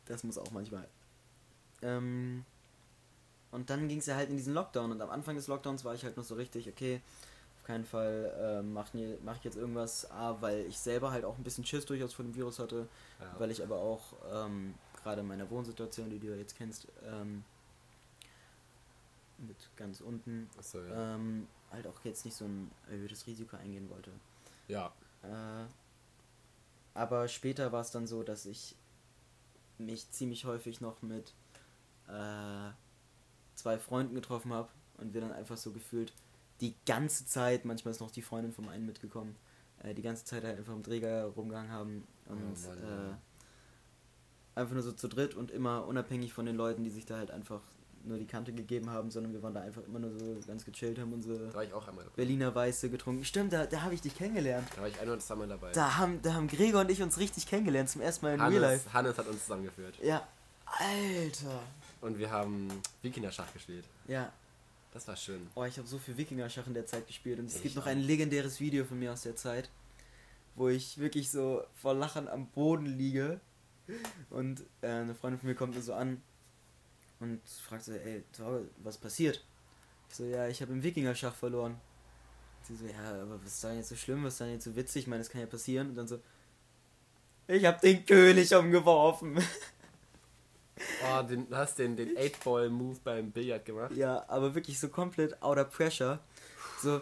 das 0.06 0.24
muss 0.24 0.38
auch 0.38 0.50
manchmal. 0.50 0.88
Ähm, 1.82 2.44
und 3.52 3.70
dann 3.70 3.88
ging 3.88 3.98
es 3.98 4.06
ja 4.06 4.16
halt 4.16 4.30
in 4.30 4.36
diesen 4.36 4.54
Lockdown 4.54 4.90
und 4.92 5.00
am 5.00 5.10
Anfang 5.10 5.36
des 5.36 5.46
Lockdowns 5.46 5.84
war 5.84 5.94
ich 5.94 6.04
halt 6.04 6.16
noch 6.16 6.24
so 6.24 6.34
richtig, 6.34 6.68
okay, 6.68 7.00
keinen 7.66 7.84
Fall 7.84 8.32
ähm, 8.38 8.72
mache 8.72 9.18
mach 9.24 9.36
ich 9.36 9.44
jetzt 9.44 9.56
irgendwas, 9.56 10.10
A, 10.10 10.40
weil 10.40 10.60
ich 10.66 10.78
selber 10.78 11.10
halt 11.10 11.24
auch 11.24 11.36
ein 11.36 11.44
bisschen 11.44 11.64
Schiss 11.64 11.84
durchaus 11.84 12.12
vor 12.14 12.24
dem 12.24 12.34
Virus 12.34 12.58
hatte, 12.58 12.88
Ja. 13.20 13.34
weil 13.38 13.50
ich 13.50 13.62
aber 13.62 13.76
auch 13.76 14.14
ähm, 14.32 14.74
gerade 15.02 15.20
in 15.20 15.26
meiner 15.26 15.50
Wohnsituation, 15.50 16.08
die 16.10 16.18
du 16.18 16.28
ja 16.28 16.36
jetzt 16.36 16.56
kennst, 16.56 16.86
ähm, 17.04 17.44
mit 19.38 19.56
ganz 19.76 20.00
unten, 20.00 20.48
Achso, 20.58 20.80
ja. 20.82 21.14
ähm, 21.14 21.46
halt 21.70 21.86
auch 21.86 22.04
jetzt 22.04 22.24
nicht 22.24 22.36
so 22.36 22.46
ein 22.46 22.70
erhöhtes 22.88 23.26
Risiko 23.26 23.56
eingehen 23.56 23.90
wollte. 23.90 24.10
ja. 24.68 24.92
Äh, 25.22 25.66
aber 26.94 27.28
später 27.28 27.72
war 27.72 27.82
es 27.82 27.90
dann 27.90 28.06
so, 28.06 28.22
dass 28.22 28.46
ich 28.46 28.74
mich 29.76 30.10
ziemlich 30.12 30.46
häufig 30.46 30.80
noch 30.80 31.02
mit 31.02 31.34
äh, 32.08 32.70
zwei 33.54 33.78
Freunden 33.78 34.14
getroffen 34.14 34.52
habe 34.54 34.70
und 34.96 35.12
wir 35.12 35.20
dann 35.20 35.32
einfach 35.32 35.58
so 35.58 35.72
gefühlt 35.72 36.14
die 36.60 36.74
ganze 36.86 37.26
Zeit, 37.26 37.64
manchmal 37.64 37.92
ist 37.92 38.00
noch 38.00 38.10
die 38.10 38.22
Freundin 38.22 38.52
vom 38.52 38.68
einen 38.68 38.86
mitgekommen, 38.86 39.36
äh, 39.82 39.94
die 39.94 40.02
ganze 40.02 40.24
Zeit 40.24 40.44
halt 40.44 40.58
einfach 40.58 40.74
im 40.74 40.82
Träger 40.82 41.24
rumgegangen 41.26 41.70
haben 41.70 42.04
und 42.28 42.38
Oh 42.38 42.72
äh, 42.72 43.14
einfach 44.60 44.74
nur 44.74 44.82
so 44.82 44.92
zu 44.92 45.08
dritt 45.08 45.34
und 45.34 45.50
immer 45.50 45.86
unabhängig 45.86 46.32
von 46.32 46.46
den 46.46 46.56
Leuten, 46.56 46.82
die 46.82 46.90
sich 46.90 47.06
da 47.06 47.18
halt 47.18 47.30
einfach 47.30 47.60
nur 48.06 48.18
die 48.18 48.26
Kante 48.26 48.52
gegeben 48.52 48.90
haben, 48.90 49.10
sondern 49.10 49.32
wir 49.32 49.42
waren 49.42 49.52
da 49.52 49.60
einfach 49.62 49.82
immer 49.84 49.98
nur 49.98 50.16
so 50.18 50.38
ganz 50.46 50.64
gechillt, 50.64 50.98
haben 50.98 51.12
unsere. 51.12 51.54
Berliner 52.14 52.54
Weiße 52.54 52.88
getrunken. 52.88 53.24
Stimmt, 53.24 53.52
da, 53.52 53.66
da 53.66 53.82
habe 53.82 53.94
ich 53.94 54.00
dich 54.00 54.16
kennengelernt. 54.16 54.68
Da 54.74 54.80
war 54.80 54.88
ich 54.88 54.98
ein 55.00 55.08
oder 55.08 55.18
zweimal 55.18 55.48
dabei. 55.48 55.72
Da 55.72 55.96
haben, 55.96 56.22
da 56.22 56.34
haben 56.34 56.46
Gregor 56.46 56.82
und 56.82 56.90
ich 56.90 57.02
uns 57.02 57.18
richtig 57.18 57.46
kennengelernt, 57.46 57.90
zum 57.90 58.00
ersten 58.00 58.24
Mal 58.24 58.34
in 58.34 58.40
Real 58.40 58.52
Hannes, 58.52 58.60
Life. 58.60 58.92
Hannes 58.92 59.18
hat 59.18 59.26
uns 59.26 59.42
zusammengeführt. 59.42 59.98
Ja. 60.02 60.26
Alter. 60.66 61.60
Und 62.00 62.18
wir 62.18 62.30
haben 62.30 62.68
Wikinger-Schach 63.02 63.52
gespielt. 63.52 63.84
Ja. 64.06 64.32
Das 64.96 65.06
war 65.08 65.16
schön. 65.16 65.46
Oh, 65.54 65.64
ich 65.64 65.76
habe 65.76 65.86
so 65.86 65.98
viel 65.98 66.16
Wikinger-Schach 66.16 66.66
in 66.66 66.72
der 66.72 66.86
Zeit 66.86 67.06
gespielt 67.06 67.38
und 67.38 67.44
es 67.44 67.56
Ich 67.56 67.62
gibt 67.64 67.76
noch 67.76 67.82
auch. 67.82 67.90
ein 67.90 68.00
legendäres 68.00 68.60
Video 68.60 68.82
von 68.86 68.98
mir 68.98 69.12
aus 69.12 69.24
der 69.24 69.36
Zeit, 69.36 69.68
wo 70.54 70.70
ich 70.70 70.96
wirklich 70.96 71.30
so 71.30 71.62
vor 71.74 71.92
Lachen 71.92 72.28
am 72.28 72.46
Boden 72.46 72.86
liege 72.86 73.38
und 74.30 74.62
äh, 74.80 74.86
eine 74.88 75.14
Freundin 75.14 75.38
von 75.38 75.50
mir 75.50 75.54
kommt 75.54 75.74
mir 75.74 75.82
so 75.82 75.92
an 75.92 76.22
und 77.20 77.42
fragt 77.46 77.84
so, 77.84 77.92
ey, 77.92 78.24
Torge, 78.34 78.70
was 78.78 78.96
passiert? 78.96 79.44
Ich 80.08 80.14
so, 80.14 80.24
ja, 80.24 80.48
ich 80.48 80.62
habe 80.62 80.72
im 80.72 80.82
Wikinger-Schach 80.82 81.34
verloren. 81.34 81.78
Sie 82.62 82.74
so, 82.74 82.86
ja, 82.86 83.20
aber 83.22 83.38
was 83.44 83.52
ist 83.52 83.64
da 83.64 83.74
jetzt 83.74 83.90
so 83.90 83.96
schlimm, 83.96 84.24
was 84.24 84.32
ist 84.32 84.40
da 84.40 84.46
jetzt 84.46 84.64
so 84.64 84.76
witzig? 84.76 85.02
Ich 85.02 85.08
meine, 85.08 85.20
das 85.20 85.28
kann 85.28 85.42
ja 85.42 85.46
passieren. 85.46 85.90
Und 85.90 85.96
dann 85.96 86.08
so, 86.08 86.20
ich 87.48 87.66
habe 87.66 87.80
den 87.82 88.06
König 88.06 88.54
umgeworfen. 88.54 89.36
Oh, 91.04 91.22
den, 91.22 91.48
du 91.48 91.56
hast 91.56 91.78
den, 91.78 91.96
den 91.96 92.16
8-Ball-Move 92.16 92.98
beim 93.02 93.30
Billard 93.30 93.64
gemacht. 93.64 93.92
Ja, 93.94 94.24
aber 94.28 94.54
wirklich 94.54 94.78
so 94.78 94.88
komplett 94.88 95.42
outer 95.42 95.64
pressure. 95.64 96.18
So, 96.82 97.00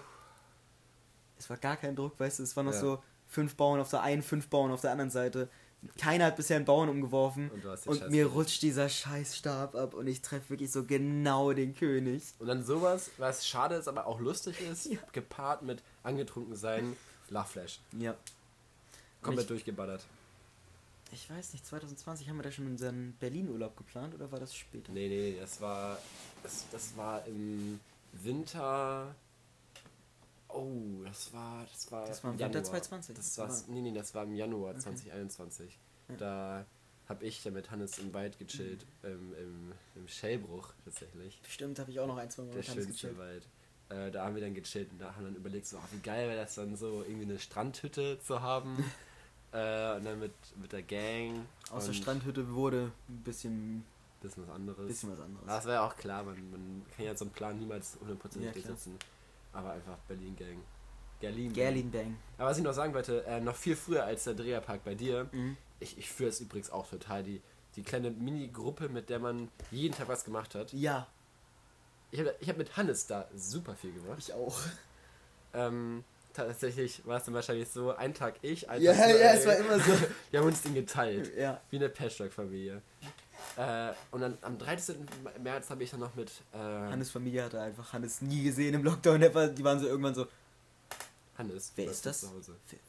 es 1.39 1.51
war 1.51 1.57
gar 1.57 1.77
kein 1.77 1.97
Druck, 1.97 2.19
weißt 2.19 2.39
du, 2.39 2.43
es 2.45 2.57
waren 2.57 2.67
noch 2.67 2.73
Ja. 2.73 2.81
so 2.81 3.03
fünf 3.27 3.57
Bauern 3.57 3.81
auf 3.81 3.91
der 3.91 4.03
einen, 4.03 4.23
fünf 4.23 4.49
Bauern 4.49 4.71
auf 4.71 4.81
der 4.81 4.93
anderen 4.93 5.11
Seite. 5.11 5.49
Keiner 6.01 6.27
hat 6.27 6.37
bisher 6.37 6.57
einen 6.57 6.65
Bauern 6.65 6.89
umgeworfen. 6.89 7.51
Und 7.51 7.87
Und 7.87 8.11
mir 8.11 8.27
rutscht 8.27 8.63
dieser 8.63 8.89
scheiß 8.89 9.37
Stab 9.37 9.75
ab 9.75 9.93
und 9.93 10.07
ich 10.07 10.23
treffe 10.23 10.51
wirklich 10.51 10.73
so 10.73 10.85
genau 10.85 11.53
den 11.53 11.75
König. 11.75 12.23
Und 12.39 12.47
dann 12.47 12.65
sowas, 12.65 13.11
was 13.19 13.47
schade 13.47 13.75
ist, 13.75 13.89
aber 13.89 14.07
auch 14.07 14.19
lustig 14.21 14.61
ist, 14.63 14.87
Ja. 14.93 14.99
gepaart 15.13 15.63
mit 15.63 15.83
angetrunken 16.03 16.57
sein, 16.57 16.97
Lachflash. 17.29 17.81
Ja. 17.99 18.15
Komplett 19.21 19.51
durchgeballert. 19.51 20.05
Ich 21.15 21.31
weiß 21.31 21.53
nicht, 21.55 21.65
2020 21.67 22.29
haben 22.29 22.37
wir 22.37 22.43
da 22.43 22.51
schon 22.53 22.67
unseren 22.67 23.15
Berlin-Urlaub 23.15 23.77
geplant 23.77 24.15
oder 24.15 24.31
war 24.31 24.39
das 24.41 24.55
später? 24.55 24.93
Nee, 24.93 25.09
nee, 25.09 25.37
das 25.41 25.61
war. 25.61 25.99
Das, 26.43 26.67
das 26.71 26.97
war 26.97 27.25
im 27.27 27.81
Winter. 28.13 29.15
Oh, 30.49 31.03
das 31.05 31.33
war. 31.33 31.65
Das 31.73 31.91
war, 31.91 32.07
Das 32.07 32.23
war 32.23 32.31
im 32.33 32.39
im 32.39 32.45
Winter 32.45 32.59
Januar. 32.61 32.83
2020. 32.83 33.17
Das 33.17 33.39
war, 33.39 33.45
Aber- 33.47 33.63
nee, 33.69 33.81
nee, 33.81 33.93
das 33.93 34.15
war 34.15 34.25
im 34.25 34.35
Januar 34.35 34.71
Okay. 34.73 34.81
2021. 34.81 35.79
Ja. 36.11 36.17
Da 36.17 36.67
habe 37.09 37.25
ich 37.27 37.45
ja 37.45 37.51
mit 37.51 37.71
Hannes 37.71 37.99
im 37.99 38.13
Wald 38.15 38.39
gechillt, 38.39 38.87
Mhm. 39.03 39.09
ähm, 39.09 39.35
im, 39.39 39.73
im 40.03 40.09
Schellbruch 40.09 40.73
tatsächlich. 40.85 41.41
Bestimmt 41.43 41.79
habe 41.79 41.91
ich 41.91 42.01
auch 42.01 42.07
noch 42.07 42.17
ein, 42.17 42.31
zwei 42.31 42.43
Mal 42.45 42.49
Der 42.51 42.57
mit 42.59 42.67
schönste 42.67 42.93
gechillt. 42.93 43.19
Wald. 43.19 43.49
Äh, 43.91 44.11
da 44.11 44.25
haben 44.25 44.35
wir 44.35 44.43
dann 44.43 44.55
gechillt 44.55 44.91
und 44.93 44.99
da 45.01 45.15
haben 45.15 45.25
dann 45.25 45.35
überlegt, 45.37 45.67
so, 45.67 45.77
ach, 45.79 45.89
wie 45.93 45.99
geil 45.99 46.29
wäre 46.29 46.41
das 46.41 46.55
dann 46.55 46.77
so, 46.77 47.03
irgendwie 47.03 47.25
eine 47.25 47.39
Strandhütte 47.39 48.19
zu 48.21 48.41
haben. 48.41 48.77
äh, 49.55 49.97
und 49.97 50.05
dann 50.05 50.19
mit, 50.21 50.33
mit 50.61 50.73
der 50.73 50.83
Gang. 50.83 51.47
Aus 51.71 51.87
der 51.87 51.93
Strandhütte 51.95 52.53
wurde 52.55 52.91
ein 53.09 53.23
bisschen, 53.25 53.85
Bisschen 54.21 54.47
was 54.47 54.55
anderes. 54.55 54.87
bisschen 54.89 55.13
was 55.13 55.21
anderes. 55.21 55.47
Das 55.47 55.65
wäre 55.67 55.83
auch 55.83 55.97
klar, 55.97 56.23
man, 56.25 56.35
man 56.51 56.83
kann 56.97 57.05
ja 57.07 57.15
so 57.17 57.25
einen 57.25 57.33
Plan 57.33 57.59
niemals 57.59 57.97
hundertprozentig 58.01 58.49
Ja, 58.49 58.53
durchsetzen. 58.53 58.99
Aber 59.53 59.73
einfach 59.73 59.97
Berlin-Gang. 60.09 60.59
Gerlin. 61.21 61.53
Gerlin 61.53 61.91
Bang. 61.91 62.17
Aber 62.39 62.51
was 62.51 62.59
ich 62.59 62.65
noch 62.65 62.73
sagen 62.75 62.93
wollte, 62.93 63.25
äh, 63.27 63.41
noch 63.41 63.55
viel 63.55 63.77
früher 63.77 64.05
als 64.05 64.25
der 64.25 64.35
Dreherpark 64.35 64.83
bei 64.85 64.95
dir, 64.95 65.29
Mhm. 65.33 65.57
ich, 65.81 65.97
ich 65.99 66.11
fühle 66.11 66.29
es 66.31 66.41
übrigens 66.41 66.71
auch 66.71 66.89
total, 66.91 67.23
die, 67.23 67.41
die 67.77 67.83
kleine 67.83 68.11
Mini-Gruppe, 68.11 68.89
mit 68.89 69.09
der 69.11 69.19
man 69.21 69.49
jeden 69.71 69.95
Tag 69.95 70.09
was 70.09 70.25
gemacht 70.25 70.55
hat. 70.55 70.73
Ja, 70.73 71.07
Ich 72.11 72.21
habe 72.21 72.35
ich 72.41 72.49
hab 72.49 72.57
mit 72.57 72.77
Hannes 72.77 73.07
da 73.07 73.29
super 73.37 73.75
viel 73.77 73.93
gemacht. 73.93 74.19
ich 74.19 74.33
auch. 74.33 74.59
Ähm, 75.53 76.03
tatsächlich 76.35 77.07
war 77.07 77.17
es 77.19 77.25
dann 77.25 77.35
wahrscheinlich 77.35 77.69
so, 77.69 77.95
ein 77.95 78.13
Tag 78.13 78.35
ich, 78.43 78.69
ein 78.69 78.83
Ja, 78.83 78.93
Tag 78.93 79.09
ja, 79.09 79.15
ey. 79.15 79.39
es 79.39 79.47
war 79.47 79.57
immer 79.57 79.79
so. 79.79 79.93
Wir 80.31 80.41
haben 80.41 80.47
uns 80.49 80.61
den 80.63 80.75
geteilt. 80.75 81.33
Ja. 81.37 81.61
Wie 81.71 81.77
eine 81.77 81.89
Patchwork-Familie. 81.89 82.83
Äh, 83.57 83.93
und 84.11 84.21
dann 84.21 84.37
am 84.43 84.59
13. 84.59 85.07
März 85.43 85.71
habe 85.71 85.83
ich 85.85 85.91
dann 85.91 86.01
noch 86.01 86.15
mit 86.15 86.31
äh, 86.53 86.57
Hannes 86.59 87.11
Familie 87.11 87.45
hatte 87.45 87.61
einfach 87.61 87.93
Hannes 87.93 88.21
nie 88.21 88.43
gesehen 88.43 88.75
im 88.75 88.83
Lockdown. 88.85 89.21
War- 89.35 89.49
Die 89.49 89.63
waren 89.65 89.79
so 89.81 89.87
irgendwann 89.87 90.15
so, 90.15 90.27
Hannes. 91.39 91.73
wer 91.77 91.91
ist 91.91 92.05
das? 92.07 92.23
Wer, 92.23 92.31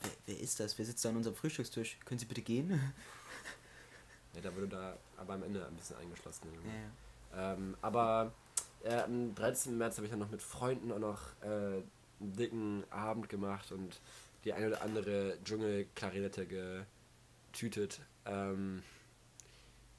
wer, 0.02 0.12
wer 0.25 0.40
ist 0.40 0.60
das? 0.60 0.78
Wer 0.78 0.86
sitzt 0.86 1.04
da 1.06 1.10
an 1.10 1.18
unserem 1.18 1.36
Frühstückstisch? 1.36 1.98
Können 2.06 2.20
Sie 2.20 2.25
bitte 2.25 2.42
gehen? 2.42 2.80
Ja, 4.34 4.42
da 4.42 4.54
wurde 4.54 4.68
da 4.68 4.98
aber 5.16 5.36
am 5.36 5.44
Ende 5.44 5.66
ein 5.66 5.74
bisschen 5.75 5.96
eingeschlossen. 5.96 6.50
Ja, 7.34 7.38
ja. 7.40 7.54
Ähm, 7.54 7.78
aber 7.82 8.34
äh, 8.84 8.94
am 9.02 9.34
13. 9.34 9.78
März 9.78 9.96
habe 9.96 10.08
ich 10.08 10.12
dann 10.12 10.20
noch 10.20 10.30
mit 10.30 10.42
Freunden 10.42 10.92
auch 10.92 11.00
noch 11.00 11.22
äh, 11.42 11.82
einen 12.19 12.36
dicken 12.36 12.84
Abend 12.91 13.29
gemacht 13.29 13.72
und 13.72 14.00
die 14.43 14.53
eine 14.53 14.67
oder 14.67 14.81
andere 14.81 15.38
Dschungelklarinette 15.43 16.86
getütet. 17.51 18.00
Ähm, 18.25 18.84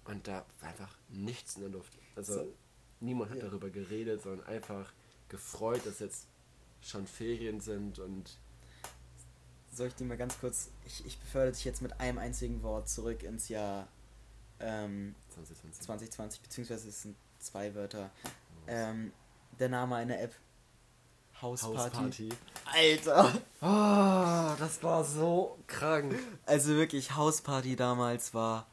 und 0.04 0.26
da 0.28 0.44
war 0.60 0.68
einfach 0.68 0.96
nichts 1.08 1.56
in 1.56 1.62
der 1.62 1.70
Luft. 1.70 1.98
Also 2.14 2.34
So. 2.34 2.54
niemand 3.00 3.30
hat 3.30 3.38
Ja. 3.38 3.44
darüber 3.46 3.70
geredet, 3.70 4.22
sondern 4.22 4.46
einfach 4.46 4.92
gefreut, 5.28 5.84
dass 5.84 5.98
jetzt 5.98 6.26
schon 6.80 7.06
Ferien 7.06 7.60
sind 7.60 7.98
und 7.98 8.38
Soll 9.72 9.88
ich 9.88 9.94
dir 9.94 10.04
mal 10.06 10.16
ganz 10.16 10.38
kurz. 10.40 10.70
Ich, 10.86 11.04
ich 11.04 11.18
befördere 11.18 11.52
dich 11.52 11.64
jetzt 11.66 11.82
mit 11.82 12.00
einem 12.00 12.16
einzigen 12.16 12.62
Wort 12.62 12.88
zurück 12.88 13.22
ins 13.22 13.50
Jahr 13.50 13.86
ähm, 14.58 15.14
2020. 15.34 15.82
2020, 15.84 16.40
beziehungsweise 16.40 16.88
es 16.88 17.02
sind 17.02 17.14
zwei 17.40 17.74
Wörter. 17.74 18.10
Ähm, 18.68 19.12
der 19.58 19.68
Name 19.68 19.96
einer 19.96 20.18
App. 20.18 20.34
Hausparty. 21.42 21.78
Hausparty. 21.78 22.28
Alter! 22.64 23.32
Oh, 23.60 24.56
das 24.58 24.82
war 24.82 25.04
so 25.04 25.58
krank. 25.66 26.18
Also 26.46 26.70
wirklich, 26.74 27.14
Hausparty 27.14 27.76
damals 27.76 28.32
war 28.34 28.66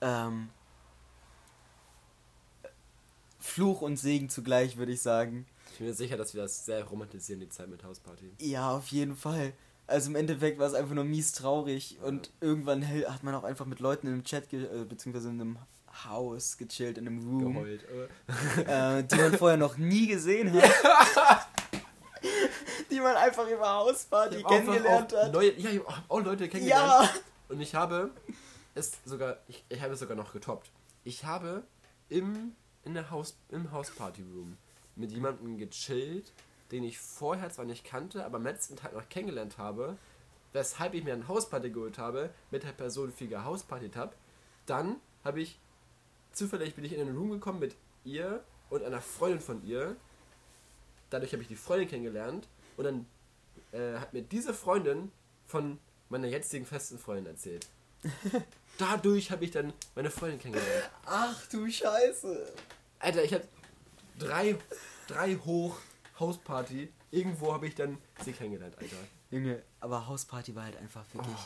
ähm, 0.00 0.48
Fluch 3.40 3.82
und 3.82 3.96
Segen 3.96 4.28
zugleich, 4.28 4.76
würde 4.76 4.92
ich 4.92 5.02
sagen. 5.02 5.46
Ich 5.72 5.78
bin 5.78 5.86
mir 5.88 5.94
sicher, 5.94 6.16
dass 6.16 6.34
wir 6.34 6.42
das 6.42 6.64
sehr 6.64 6.84
romantisieren, 6.84 7.40
die 7.40 7.48
Zeit 7.48 7.68
mit 7.68 7.82
Hausparty. 7.82 8.30
Ja, 8.40 8.70
auf 8.70 8.88
jeden 8.88 9.16
Fall. 9.16 9.52
Also 9.86 10.10
im 10.10 10.16
Endeffekt 10.16 10.58
war 10.58 10.66
es 10.68 10.74
einfach 10.74 10.94
nur 10.94 11.04
mies 11.04 11.32
traurig 11.32 11.98
und 12.02 12.30
irgendwann 12.40 12.86
hat 12.86 13.22
man 13.24 13.34
auch 13.34 13.44
einfach 13.44 13.66
mit 13.66 13.80
Leuten 13.80 14.06
in 14.06 14.12
einem 14.14 14.24
Chat, 14.24 14.48
ge 14.48 14.64
äh, 14.64 14.84
beziehungsweise 14.84 15.28
in 15.28 15.40
einem 15.40 15.58
Haus 16.04 16.56
gechillt, 16.56 16.96
in 16.98 17.06
einem 17.06 17.18
Room, 17.28 17.54
Geheult. 17.54 17.84
äh. 18.66 19.02
die 19.04 19.16
man 19.16 19.32
vorher 19.38 19.58
noch 19.58 19.76
nie 19.76 20.06
gesehen 20.06 20.52
hat. 20.52 20.70
die 22.92 23.00
man 23.00 23.16
einfach 23.16 23.48
über 23.48 23.68
Hausparty 23.68 24.36
Ich 24.36 24.46
kennengelernt 24.46 25.12
hat. 25.12 25.32
Neue, 25.32 25.58
ja, 25.58 25.70
ich 25.70 25.80
hab 25.80 26.04
auch, 26.08 26.22
Leute 26.22 26.48
kennengelernt. 26.48 27.10
Ja! 27.14 27.20
Und 27.48 27.60
ich 27.60 27.74
habe 27.74 28.10
es 28.74 28.92
sogar, 29.04 29.38
ich, 29.48 29.64
ich 29.68 29.80
habe 29.80 29.94
es 29.94 30.00
sogar 30.00 30.16
noch 30.16 30.32
getoppt. 30.32 30.70
Ich 31.04 31.24
habe 31.24 31.64
im, 32.08 32.54
in 32.84 32.94
der 32.94 33.10
Haus, 33.10 33.36
im 33.48 33.72
Hausparty-Room 33.72 34.56
mit 34.94 35.10
jemandem 35.10 35.56
gechillt, 35.56 36.32
den 36.70 36.84
ich 36.84 36.98
vorher 36.98 37.50
zwar 37.50 37.64
nicht 37.64 37.84
kannte, 37.84 38.24
aber 38.24 38.36
am 38.36 38.44
letzten 38.44 38.76
Tag 38.76 38.92
noch 38.92 39.08
kennengelernt 39.08 39.58
habe, 39.58 39.96
weshalb 40.52 40.94
ich 40.94 41.02
mir 41.02 41.14
eine 41.14 41.28
Hausparty 41.28 41.70
geholt 41.70 41.98
habe, 41.98 42.30
mit 42.50 42.62
der 42.62 42.72
Person 42.72 43.10
viel 43.10 43.28
gehauspartyt 43.28 43.96
habe. 43.96 44.14
Dann 44.66 44.96
habe 45.24 45.40
ich, 45.40 45.58
zufällig 46.32 46.74
bin 46.74 46.84
ich 46.84 46.92
in 46.92 47.00
einen 47.00 47.16
Room 47.16 47.30
gekommen 47.30 47.58
mit 47.58 47.74
ihr 48.04 48.44
und 48.68 48.82
einer 48.84 49.00
Freundin 49.00 49.40
von 49.40 49.64
ihr. 49.64 49.96
Dadurch 51.08 51.32
habe 51.32 51.42
ich 51.42 51.48
die 51.48 51.56
Freundin 51.56 51.88
kennengelernt 51.88 52.48
und 52.82 53.06
dann 53.72 53.80
äh, 53.80 53.98
hat 53.98 54.12
mir 54.12 54.22
diese 54.22 54.54
Freundin 54.54 55.12
von 55.46 55.78
meiner 56.08 56.26
jetzigen 56.26 56.66
festen 56.66 56.98
Freundin 56.98 57.26
erzählt. 57.26 57.68
Dadurch 58.78 59.30
habe 59.30 59.44
ich 59.44 59.50
dann 59.50 59.72
meine 59.94 60.10
Freundin 60.10 60.40
kennengelernt. 60.40 60.90
Ach 61.06 61.46
du 61.46 61.70
Scheiße. 61.70 62.52
Alter, 62.98 63.24
ich 63.24 63.32
hatte 63.32 63.48
drei, 64.18 64.56
drei 65.06 65.36
hoch 65.36 65.76
Hausparty. 66.18 66.92
Irgendwo 67.10 67.52
habe 67.52 67.68
ich 67.68 67.74
dann 67.74 67.98
sie 68.24 68.32
kennengelernt, 68.32 68.76
Alter. 68.78 68.96
Junge, 69.30 69.62
aber 69.80 70.06
Hausparty 70.08 70.54
war 70.54 70.64
halt 70.64 70.76
einfach 70.76 71.04
wirklich. 71.12 71.36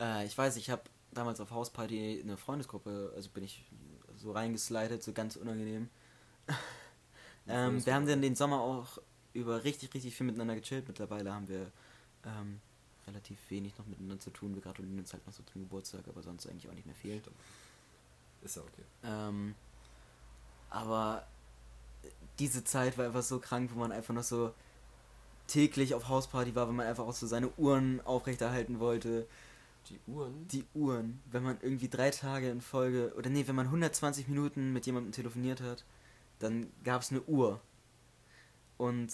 Äh, 0.00 0.26
ich 0.26 0.36
weiß, 0.36 0.56
ich 0.56 0.70
habe 0.70 0.82
damals 1.12 1.40
auf 1.40 1.50
Hausparty 1.50 2.22
eine 2.22 2.36
Freundesgruppe, 2.36 3.12
also 3.14 3.30
bin 3.30 3.44
ich 3.44 3.64
so 4.16 4.32
reingeslidet, 4.32 5.02
so 5.02 5.12
ganz 5.12 5.36
unangenehm. 5.36 5.88
ähm, 7.48 7.84
wir 7.84 7.94
haben 7.94 8.06
dann 8.06 8.22
den 8.22 8.34
Sommer 8.34 8.60
auch 8.60 8.98
über 9.36 9.64
richtig, 9.64 9.92
richtig 9.94 10.14
viel 10.14 10.26
miteinander 10.26 10.56
gechillt. 10.56 10.88
Mittlerweile 10.88 11.32
haben 11.32 11.48
wir 11.48 11.70
ähm, 12.24 12.60
relativ 13.06 13.38
wenig 13.50 13.76
noch 13.78 13.86
miteinander 13.86 14.20
zu 14.20 14.30
tun. 14.30 14.54
Wir 14.54 14.62
gratulieren 14.62 14.98
uns 14.98 15.12
halt 15.12 15.26
noch 15.26 15.32
so 15.32 15.42
zum 15.44 15.62
Geburtstag, 15.62 16.02
aber 16.08 16.22
sonst 16.22 16.46
eigentlich 16.48 16.68
auch 16.68 16.74
nicht 16.74 16.86
mehr 16.86 16.94
viel. 16.94 17.22
Ist 18.42 18.56
ja 18.56 18.62
okay. 18.62 18.82
Ähm, 19.04 19.54
aber 20.70 21.26
diese 22.38 22.64
Zeit 22.64 22.98
war 22.98 23.06
einfach 23.06 23.22
so 23.22 23.38
krank, 23.38 23.70
wo 23.72 23.78
man 23.78 23.92
einfach 23.92 24.14
noch 24.14 24.22
so 24.22 24.52
täglich 25.46 25.94
auf 25.94 26.08
Hausparty 26.08 26.54
war, 26.54 26.68
wenn 26.68 26.76
man 26.76 26.86
einfach 26.86 27.06
auch 27.06 27.14
so 27.14 27.26
seine 27.26 27.50
Uhren 27.56 28.00
aufrechterhalten 28.04 28.80
wollte. 28.80 29.26
Die 29.88 30.00
Uhren. 30.08 30.48
Die 30.48 30.64
Uhren, 30.74 31.20
wenn 31.30 31.44
man 31.44 31.58
irgendwie 31.62 31.88
drei 31.88 32.10
Tage 32.10 32.50
in 32.50 32.60
Folge, 32.60 33.14
oder 33.16 33.30
nee, 33.30 33.46
wenn 33.46 33.54
man 33.54 33.66
120 33.66 34.26
Minuten 34.26 34.72
mit 34.72 34.86
jemandem 34.86 35.12
telefoniert 35.12 35.60
hat, 35.60 35.84
dann 36.40 36.66
gab 36.82 37.02
es 37.02 37.10
eine 37.10 37.22
Uhr. 37.22 37.60
Und, 38.78 39.12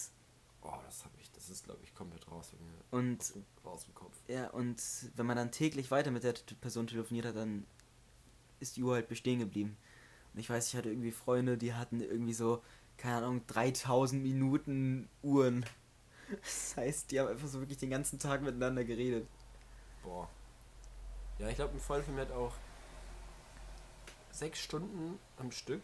Oh, 0.65 0.79
das 0.87 1.05
habe 1.05 1.15
ich. 1.21 1.31
Das 1.33 1.49
ist, 1.51 1.65
glaube 1.65 1.81
ich, 1.83 1.93
komplett 1.95 2.31
raus 2.31 2.53
bei 2.53 2.65
mir. 2.65 2.73
und, 3.03 3.33
Raus 3.65 3.85
im 3.89 3.95
Kopf. 3.95 4.17
ja, 4.29 4.49
und 4.51 4.81
wenn 5.17 5.27
man 5.27 5.37
dann 5.37 5.51
täglich 5.51 5.91
weiter 5.91 6.13
mit 6.13 6.23
der 6.23 6.35
Person 6.61 6.87
telefoniert 6.87 7.27
hat, 7.27 7.37
dann 7.37 7.67
ist 8.61 8.77
die 8.77 8.83
Uhr 8.85 8.95
halt 8.95 9.09
bestehen 9.09 9.41
geblieben. 9.41 9.77
Und 10.33 10.41
ich 10.41 10.49
weiß, 10.49 10.69
ich 10.69 10.77
hatte 10.77 10.89
irgendwie 10.91 11.11
Freunde, 11.11 11.59
die 11.59 11.75
hatten 11.75 12.01
irgendwie 12.01 12.33
so, 12.33 12.63
keine 12.97 13.17
Ahnung, 13.19 13.45
3000 13.49 14.23
Minuten 14.23 15.09
Uhren. 15.23 15.67
Das 16.41 16.77
heißt, 16.79 17.11
die 17.11 17.21
haben 17.21 17.29
einfach 17.29 17.47
so 17.49 17.61
wirklich 17.61 17.77
den 17.77 17.91
ganzen 17.91 18.19
Tag 18.19 18.41
miteinander 18.41 18.85
geredet. 18.85 19.27
Boah. 20.03 20.31
Ja, 21.39 21.49
ich 21.49 21.57
glaube, 21.57 21.75
ein 21.75 21.81
Freund 21.81 22.07
von 22.07 22.15
mir 22.15 22.23
hat 22.23 22.33
auch 22.33 22.55
sechs 24.31 24.61
Stunden 24.61 25.19
am 25.37 25.51
Stück 25.51 25.83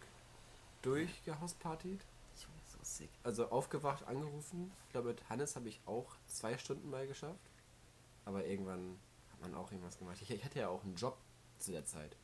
durchgehauspartied. 0.81 1.99
Sick. 2.99 3.09
Also 3.23 3.49
aufgewacht, 3.49 4.05
angerufen. 4.07 4.71
Ich 4.87 4.91
glaube, 4.91 5.09
mit 5.09 5.27
Hannes 5.29 5.55
habe 5.55 5.67
ich 5.69 5.79
auch 5.85 6.15
zwei 6.27 6.57
Stunden 6.57 6.89
mal 6.89 7.07
geschafft. 7.07 7.49
Aber 8.25 8.45
irgendwann 8.45 8.99
hat 9.31 9.41
man 9.41 9.55
auch 9.55 9.71
irgendwas 9.71 9.97
gemacht. 9.97 10.17
Ich, 10.21 10.29
ich 10.29 10.43
hatte 10.43 10.59
ja 10.59 10.67
auch 10.69 10.83
einen 10.83 10.95
Job 10.95 11.17
zu 11.57 11.71
der 11.71 11.85
Zeit. 11.85 12.15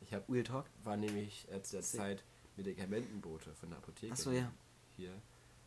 Ich 0.00 0.12
hab, 0.12 0.28
Real 0.30 0.44
Talk? 0.44 0.66
war 0.82 0.96
nämlich 0.96 1.46
äh, 1.50 1.62
zu 1.62 1.72
der 1.76 1.82
Sick. 1.82 1.98
Zeit 2.00 2.24
Medikamentenbote 2.56 3.54
von 3.54 3.70
der 3.70 3.78
Apotheke. 3.78 4.12
Achso, 4.12 4.30
ja. 4.30 4.50
Hier. 4.96 5.12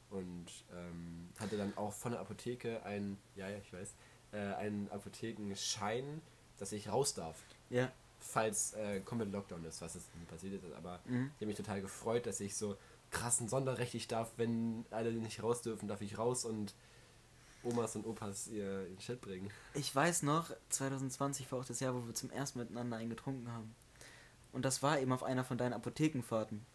Und 0.10 0.45
ähm, 0.73 1.30
hatte 1.39 1.58
dann 1.58 1.75
auch 1.77 1.91
von 1.93 2.12
der 2.12 2.21
Apotheke 2.21 2.84
einen, 2.84 3.17
ja, 3.36 3.49
ja, 3.49 3.58
ich 3.58 3.73
weiß, 3.73 3.93
äh, 4.32 4.38
einen 4.38 4.89
Apothekenschein, 4.91 6.21
dass 6.58 6.71
ich 6.71 6.89
raus 6.89 7.13
darf. 7.13 7.41
Ja. 7.69 7.91
Falls 8.19 8.73
äh, 8.73 8.99
komplett 9.01 9.32
Lockdown 9.32 9.63
ist, 9.65 9.82
was 9.82 9.93
jetzt 9.95 10.10
passiert 10.27 10.63
ist. 10.63 10.73
Aber 10.73 10.99
Mhm. 11.06 11.27
ich 11.36 11.38
habe 11.38 11.45
mich 11.47 11.58
total 11.58 11.82
gefreut, 11.82 12.25
dass 12.25 12.39
ich 12.39 12.56
so 12.56 12.77
krassen 13.12 13.48
Sonderrecht 13.48 13.93
ich 13.96 14.08
darf, 14.08 14.32
wenn 14.38 14.86
alle 14.91 15.12
nicht 15.12 15.41
raus 15.43 15.62
dürfen, 15.62 15.88
darf 15.88 16.02
ich 16.02 16.17
raus 16.17 16.46
und 16.46 16.74
Omas 17.63 17.96
und 17.96 18.06
Opas 18.06 18.48
ihr 18.48 18.88
in 18.88 19.00
Shit 19.00 19.22
bringen. 19.22 19.50
Ich 19.74 19.93
weiß 19.93 20.24
noch, 20.24 20.52
2020 20.70 21.52
war 21.52 21.60
auch 21.60 21.65
das 21.65 21.80
Jahr, 21.80 21.93
wo 21.93 22.06
wir 22.06 22.13
zum 22.13 22.30
ersten 22.32 22.60
Mal 22.60 22.65
miteinander 22.65 22.98
einen 22.98 23.10
getrunken 23.10 23.52
haben. 23.52 23.76
Und 24.52 24.63
das 24.65 24.82
war 24.84 25.00
eben 25.00 25.12
auf 25.12 25.24
einer 25.24 25.43
von 25.43 25.58
deinen 25.58 25.74
Apothekenfahrten. 25.74 26.65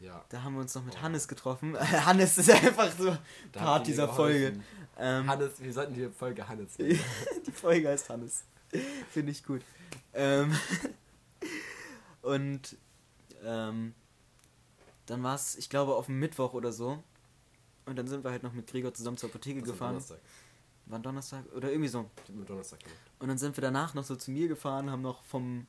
Ja. 0.00 0.24
Da 0.30 0.42
haben 0.42 0.54
wir 0.54 0.60
uns 0.60 0.74
noch 0.74 0.84
mit 0.84 0.96
Oh. 0.98 1.02
Hannes 1.02 1.28
getroffen. 1.28 1.78
Hannes 2.06 2.36
ist 2.38 2.50
einfach 2.50 2.90
so 2.90 3.16
da 3.52 3.60
Part 3.60 3.86
dieser 3.86 4.08
Folge. 4.08 4.60
Ähm, 4.98 5.28
Hannes, 5.28 5.52
wir 5.60 5.72
sollten 5.72 5.94
die 5.94 6.08
Folge 6.08 6.46
Hannes 6.48 6.76
nennen. 6.78 6.98
die 7.46 7.52
Folge 7.52 7.88
heißt 7.88 8.10
Hannes. 8.10 8.44
Finde 9.10 9.30
ich 9.30 9.44
gut. 9.44 9.62
Ähm, 10.12 10.56
und 12.22 12.76
ähm, 13.44 13.94
dann 15.06 15.22
war 15.22 15.34
es, 15.34 15.56
ich 15.56 15.68
glaube, 15.68 15.94
auf 15.94 16.06
dem 16.06 16.18
Mittwoch 16.18 16.54
oder 16.54 16.72
so. 16.72 17.02
Und 17.86 17.96
dann 17.96 18.06
sind 18.06 18.24
wir 18.24 18.30
halt 18.30 18.42
noch 18.42 18.52
mit 18.52 18.66
Gregor 18.66 18.94
zusammen 18.94 19.16
zur 19.16 19.28
Apotheke 19.28 19.60
war 19.60 19.66
gefahren. 19.66 19.90
Donnerstag. 19.90 20.20
War 20.86 20.98
ein 20.98 21.02
Donnerstag 21.02 21.44
oder 21.54 21.70
irgendwie 21.70 21.88
so. 21.88 22.10
Ich 22.28 22.34
mit 22.34 22.48
Donnerstag 22.48 22.80
gemacht. 22.80 22.98
Und 23.18 23.28
dann 23.28 23.38
sind 23.38 23.56
wir 23.56 23.62
danach 23.62 23.94
noch 23.94 24.04
so 24.04 24.16
zu 24.16 24.30
mir 24.30 24.48
gefahren, 24.48 24.90
haben 24.90 25.02
noch 25.02 25.22
vom 25.24 25.66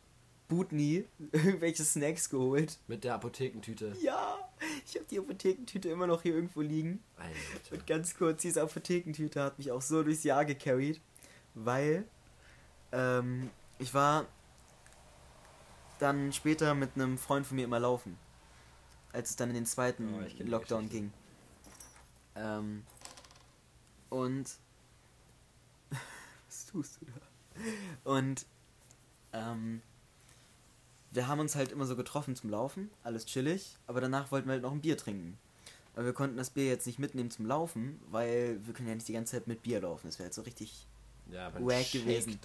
Butni 0.48 1.06
irgendwelche 1.32 1.84
Snacks 1.84 2.30
geholt. 2.30 2.78
Mit 2.88 3.04
der 3.04 3.16
Apothekentüte. 3.16 3.96
Ja, 4.02 4.38
ich 4.86 4.96
habe 4.96 5.06
die 5.10 5.20
Apothekentüte 5.20 5.90
immer 5.90 6.08
noch 6.08 6.22
hier 6.22 6.36
irgendwo 6.36 6.62
liegen. 6.62 7.04
Alter. 7.18 7.76
Und 7.76 7.88
ganz 7.88 8.16
kurz, 8.16 8.42
diese 8.42 8.62
Apothekentüte 8.62 9.42
hat 9.42 9.58
mich 9.58 9.72
auch 9.72 9.82
so 9.82 10.04
durchs 10.04 10.24
Jahr 10.24 10.46
gecarried, 10.46 11.02
weil 11.56 12.06
ähm, 12.92 13.50
ich 13.80 13.94
war 13.94 14.26
dann 16.00 16.34
später 16.34 16.76
mit 16.76 16.92
einem 16.96 17.18
Freund 17.18 17.48
von 17.48 17.56
mir 17.56 17.66
immer 17.66 17.80
laufen, 17.80 18.18
als 19.14 19.30
es 19.32 19.36
dann 19.38 19.50
in 19.50 19.56
den 19.56 19.66
zweiten 19.66 20.14
Oh, 20.16 20.44
Lockdown 20.44 20.90
ging. 20.90 21.12
Ähm, 22.36 22.84
und 24.10 24.50
was 26.48 26.66
tust 26.68 27.00
du 27.02 27.06
da? 27.06 28.12
Und 28.12 28.46
ähm, 29.34 29.82
wir 31.12 31.28
haben 31.28 31.40
uns 31.40 31.56
halt 31.56 31.72
immer 31.72 31.86
so 31.86 31.96
getroffen 31.96 32.36
zum 32.36 32.50
Laufen, 32.50 32.90
alles 33.04 33.26
chillig, 33.26 33.78
aber 33.88 34.02
danach 34.02 34.32
wollten 34.32 34.48
wir 34.48 34.54
halt 34.54 34.64
noch 34.64 34.72
ein 34.72 34.82
Bier 34.82 34.98
trinken. 34.98 35.38
Aber 35.96 36.06
wir 36.06 36.14
konnten 36.14 36.38
das 36.38 36.50
Bier 36.50 36.66
jetzt 36.66 36.88
nicht 36.88 36.98
mitnehmen 36.98 37.30
zum 37.30 37.46
Laufen, 37.46 38.00
weil 38.10 38.60
wir 38.66 38.74
können 38.74 38.90
ja 38.90 38.96
nicht 38.96 39.08
die 39.08 39.14
ganze 39.14 39.34
Zeit 39.34 39.48
mit 39.48 39.62
Bier 39.62 39.80
laufen. 39.82 40.08
Das 40.08 40.18
wäre 40.18 40.26
halt 40.26 40.34
so 40.34 40.42
richtig 40.42 40.88
Ja, 41.30 41.54
wack 41.54 41.92
gewesen. 41.92 42.40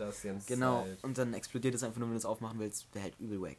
Genau, 0.47 0.83
Zeit. 0.83 1.03
und 1.03 1.17
dann 1.17 1.33
explodiert 1.33 1.75
es 1.75 1.83
einfach 1.83 1.99
nur, 1.99 2.09
wenn 2.09 2.15
du 2.15 2.19
es 2.19 2.27
aufmachen 2.27 2.59
willst. 2.59 2.87
Wäre 2.95 3.05
halt 3.05 3.19
übel 3.19 3.41
wack. 3.41 3.57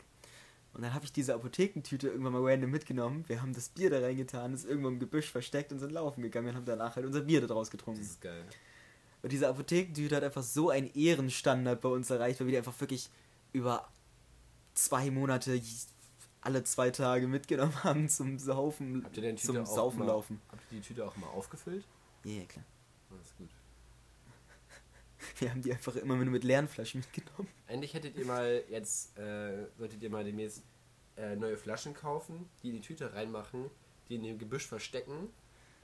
Und 0.79 0.83
dann 0.83 0.93
habe 0.93 1.03
ich 1.03 1.11
diese 1.11 1.35
Apothekentüte 1.35 2.07
irgendwann 2.07 2.31
mal 2.31 2.41
random 2.41 2.71
mitgenommen. 2.71 3.25
Wir 3.27 3.41
haben 3.41 3.51
das 3.51 3.67
Bier 3.67 3.89
da 3.89 3.99
reingetan, 3.99 4.53
ist 4.53 4.63
irgendwo 4.63 4.87
im 4.87 4.97
Gebüsch 4.97 5.29
versteckt 5.29 5.73
und 5.73 5.79
sind 5.79 5.91
laufen 5.91 6.21
gegangen 6.21 6.47
und 6.47 6.55
haben 6.55 6.63
danach 6.63 6.95
halt 6.95 7.05
unser 7.05 7.19
Bier 7.19 7.41
da 7.41 7.47
draus 7.47 7.69
getrunken. 7.69 7.99
Das 7.99 8.11
ist 8.11 8.21
geil. 8.21 8.45
Und 9.21 9.33
diese 9.33 9.49
Apothekentüte 9.49 10.15
hat 10.15 10.23
einfach 10.23 10.41
so 10.41 10.69
einen 10.69 10.89
Ehrenstandard 10.93 11.81
bei 11.81 11.89
uns 11.89 12.09
erreicht, 12.09 12.39
weil 12.39 12.47
wir 12.47 12.51
die 12.53 12.57
einfach 12.59 12.79
wirklich 12.79 13.09
über 13.51 13.89
zwei 14.73 15.11
Monate 15.11 15.61
alle 16.39 16.63
zwei 16.63 16.91
Tage 16.91 17.27
mitgenommen 17.27 17.75
haben 17.83 18.07
zum 18.07 18.39
Saufen, 18.39 19.03
Habt 19.03 19.17
ihr 19.17 19.23
denn 19.23 19.35
die 19.35 19.43
zum 19.43 19.57
Tüte 19.57 19.69
auch 19.69 19.75
Saufen 19.75 19.99
mal, 19.99 20.05
laufen. 20.05 20.39
Habt 20.49 20.61
ihr 20.71 20.77
die 20.77 20.87
Tüte 20.87 21.05
auch 21.05 21.17
mal 21.17 21.27
aufgefüllt? 21.27 21.83
Ja, 22.23 22.35
ja, 22.35 22.45
klar. 22.45 22.63
Das 23.09 23.19
ist 23.27 23.37
gut. 23.37 23.49
Wir 25.39 25.49
haben 25.51 25.61
die 25.61 25.71
einfach 25.71 25.95
immer 25.95 26.15
nur 26.15 26.25
mit 26.25 26.43
leeren 26.43 26.67
Flaschen 26.67 26.99
mitgenommen. 27.01 27.47
Endlich 27.67 27.93
hättet 27.93 28.17
ihr 28.17 28.25
mal 28.25 28.63
jetzt, 28.69 29.17
äh, 29.17 29.67
solltet 29.77 30.01
ihr 30.03 30.09
mal 30.09 30.23
demnächst 30.23 30.63
äh, 31.17 31.35
neue 31.35 31.57
Flaschen 31.57 31.93
kaufen, 31.93 32.49
die 32.61 32.69
in 32.69 32.75
die 32.75 32.81
Tüte 32.81 33.13
reinmachen, 33.13 33.69
die 34.09 34.15
in 34.15 34.23
dem 34.23 34.37
Gebüsch 34.37 34.65
verstecken 34.67 35.29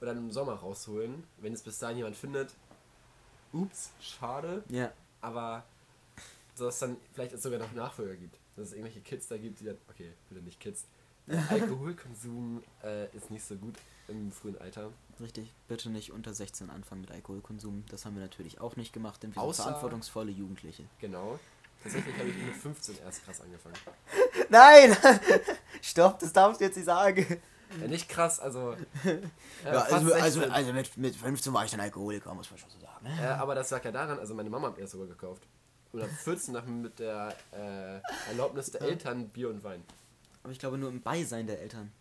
und 0.00 0.06
dann 0.06 0.16
im 0.18 0.30
Sommer 0.30 0.54
rausholen. 0.54 1.24
Wenn 1.38 1.52
es 1.52 1.62
bis 1.62 1.78
dahin 1.78 1.96
jemand 1.98 2.16
findet, 2.16 2.54
ups, 3.52 3.92
schade, 4.00 4.62
Ja. 4.68 4.92
aber 5.20 5.64
so 6.54 6.66
dass 6.66 6.74
es 6.74 6.80
dann 6.80 6.96
vielleicht 7.12 7.32
es 7.32 7.42
sogar 7.42 7.58
noch 7.58 7.72
Nachfolger 7.72 8.16
gibt. 8.16 8.38
Dass 8.56 8.68
es 8.68 8.72
irgendwelche 8.72 9.00
Kids 9.00 9.28
da 9.28 9.36
gibt, 9.36 9.60
die 9.60 9.64
dann, 9.66 9.76
okay, 9.88 10.12
bitte 10.28 10.42
nicht 10.42 10.58
Kids. 10.60 10.86
Der 11.26 11.42
Alkoholkonsum 11.50 12.62
äh, 12.82 13.14
ist 13.16 13.30
nicht 13.30 13.44
so 13.44 13.56
gut 13.56 13.74
im 14.08 14.30
frühen 14.32 14.58
Alter. 14.58 14.90
Richtig, 15.20 15.52
bitte 15.68 15.90
nicht 15.90 16.12
unter 16.12 16.34
16 16.34 16.70
anfangen 16.70 17.00
mit 17.02 17.10
Alkoholkonsum. 17.10 17.84
Das 17.90 18.04
haben 18.04 18.14
wir 18.16 18.22
natürlich 18.22 18.60
auch 18.60 18.76
nicht 18.76 18.92
gemacht, 18.92 19.22
denn 19.22 19.34
wir 19.34 19.42
Außer- 19.42 19.54
sind 19.54 19.64
verantwortungsvolle 19.64 20.30
Jugendliche. 20.30 20.84
Genau. 21.00 21.38
Tatsächlich 21.82 22.18
habe 22.18 22.28
ich 22.28 22.36
mit 22.36 22.54
15 22.56 22.98
erst 23.04 23.24
krass 23.24 23.40
angefangen. 23.40 23.76
Nein! 24.48 24.96
Stopp, 25.82 26.18
das 26.18 26.32
darfst 26.32 26.60
du 26.60 26.64
jetzt 26.64 26.76
nicht 26.76 26.86
sagen. 26.86 27.40
Ja, 27.80 27.88
nicht 27.88 28.08
krass, 28.08 28.38
also. 28.40 28.72
Äh, 29.04 29.18
Ja, 29.64 29.70
also, 29.82 30.12
also, 30.14 30.40
16. 30.40 30.50
also 30.52 30.72
mit, 30.72 30.96
mit 30.96 31.16
15 31.16 31.52
war 31.52 31.64
ich 31.64 31.70
dann 31.70 31.80
Alkoholiker, 31.80 32.32
muss 32.34 32.50
man 32.50 32.58
schon 32.58 32.70
so 32.70 32.78
sagen. 32.78 33.06
Äh, 33.06 33.26
aber 33.26 33.54
das 33.54 33.70
lag 33.70 33.84
ja 33.84 33.90
daran, 33.92 34.18
also 34.18 34.34
meine 34.34 34.50
Mama 34.50 34.68
hat 34.68 34.76
mir 34.76 34.82
das 34.82 34.92
sogar 34.92 35.06
gekauft. 35.08 35.42
Und 35.92 36.02
ab 36.02 36.08
14 36.10 36.52
nach 36.54 36.64
mit 36.66 36.98
der 36.98 37.34
äh, 37.52 38.00
Erlaubnis 38.30 38.70
der 38.70 38.82
Eltern 38.82 39.28
Bier 39.30 39.48
und 39.48 39.64
Wein. 39.64 39.82
Aber 40.42 40.52
ich 40.52 40.58
glaube 40.58 40.78
nur 40.78 40.90
im 40.90 41.00
Beisein 41.02 41.46
der 41.46 41.60
Eltern. 41.60 41.92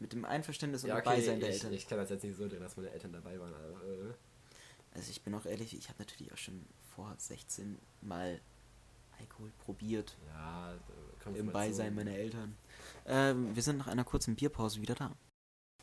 Mit 0.00 0.12
dem 0.12 0.24
Einverständnis 0.24 0.82
und 0.84 0.90
Ja, 0.90 0.96
okay, 0.96 1.04
Beisein 1.16 1.40
der 1.40 1.48
ich, 1.48 1.54
Eltern. 1.56 1.72
ich 1.72 1.88
kann 1.88 1.98
das 1.98 2.10
jetzt 2.10 2.22
nicht 2.24 2.36
so 2.36 2.48
drehen, 2.48 2.60
dass 2.60 2.76
meine 2.76 2.90
Eltern 2.90 3.12
dabei 3.12 3.38
waren. 3.40 3.52
Aber, 3.54 3.84
äh, 3.84 4.14
Also 4.94 5.10
ich 5.10 5.22
bin 5.22 5.34
auch 5.34 5.44
ehrlich, 5.46 5.76
ich 5.76 5.88
habe 5.88 5.98
natürlich 5.98 6.32
auch 6.32 6.36
schon 6.38 6.64
vor 6.94 7.14
16 7.18 7.78
mal 8.02 8.40
Alkohol 9.18 9.50
probiert. 9.64 10.16
ja, 10.28 10.74
Im 11.34 11.50
Beisein 11.50 11.94
meiner 11.94 12.12
Eltern. 12.12 12.56
Ähm, 13.06 13.54
wir 13.56 13.62
sind 13.62 13.78
nach 13.78 13.88
einer 13.88 14.04
kurzen 14.04 14.36
Bierpause 14.36 14.80
wieder 14.80 14.94
da. 14.94 15.12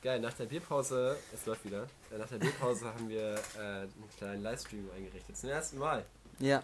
Geil, 0.02 0.20
nach 0.22 0.34
der 0.34 0.46
Bierpause, 0.46 1.18
es 1.34 1.46
läuft 1.46 1.66
wieder. 1.66 1.88
Äh, 2.12 2.18
Nach 2.20 2.28
der 2.28 2.38
Bierpause 2.38 2.86
haben 2.94 3.10
wir 3.10 3.36
äh, 3.58 3.60
einen 3.60 4.10
kleinen 4.18 4.44
Livestream 4.44 4.90
eingerichtet. 4.96 5.36
Zum 5.36 5.50
ersten 5.50 5.78
Mal. 5.80 6.06
Ja. 6.40 6.60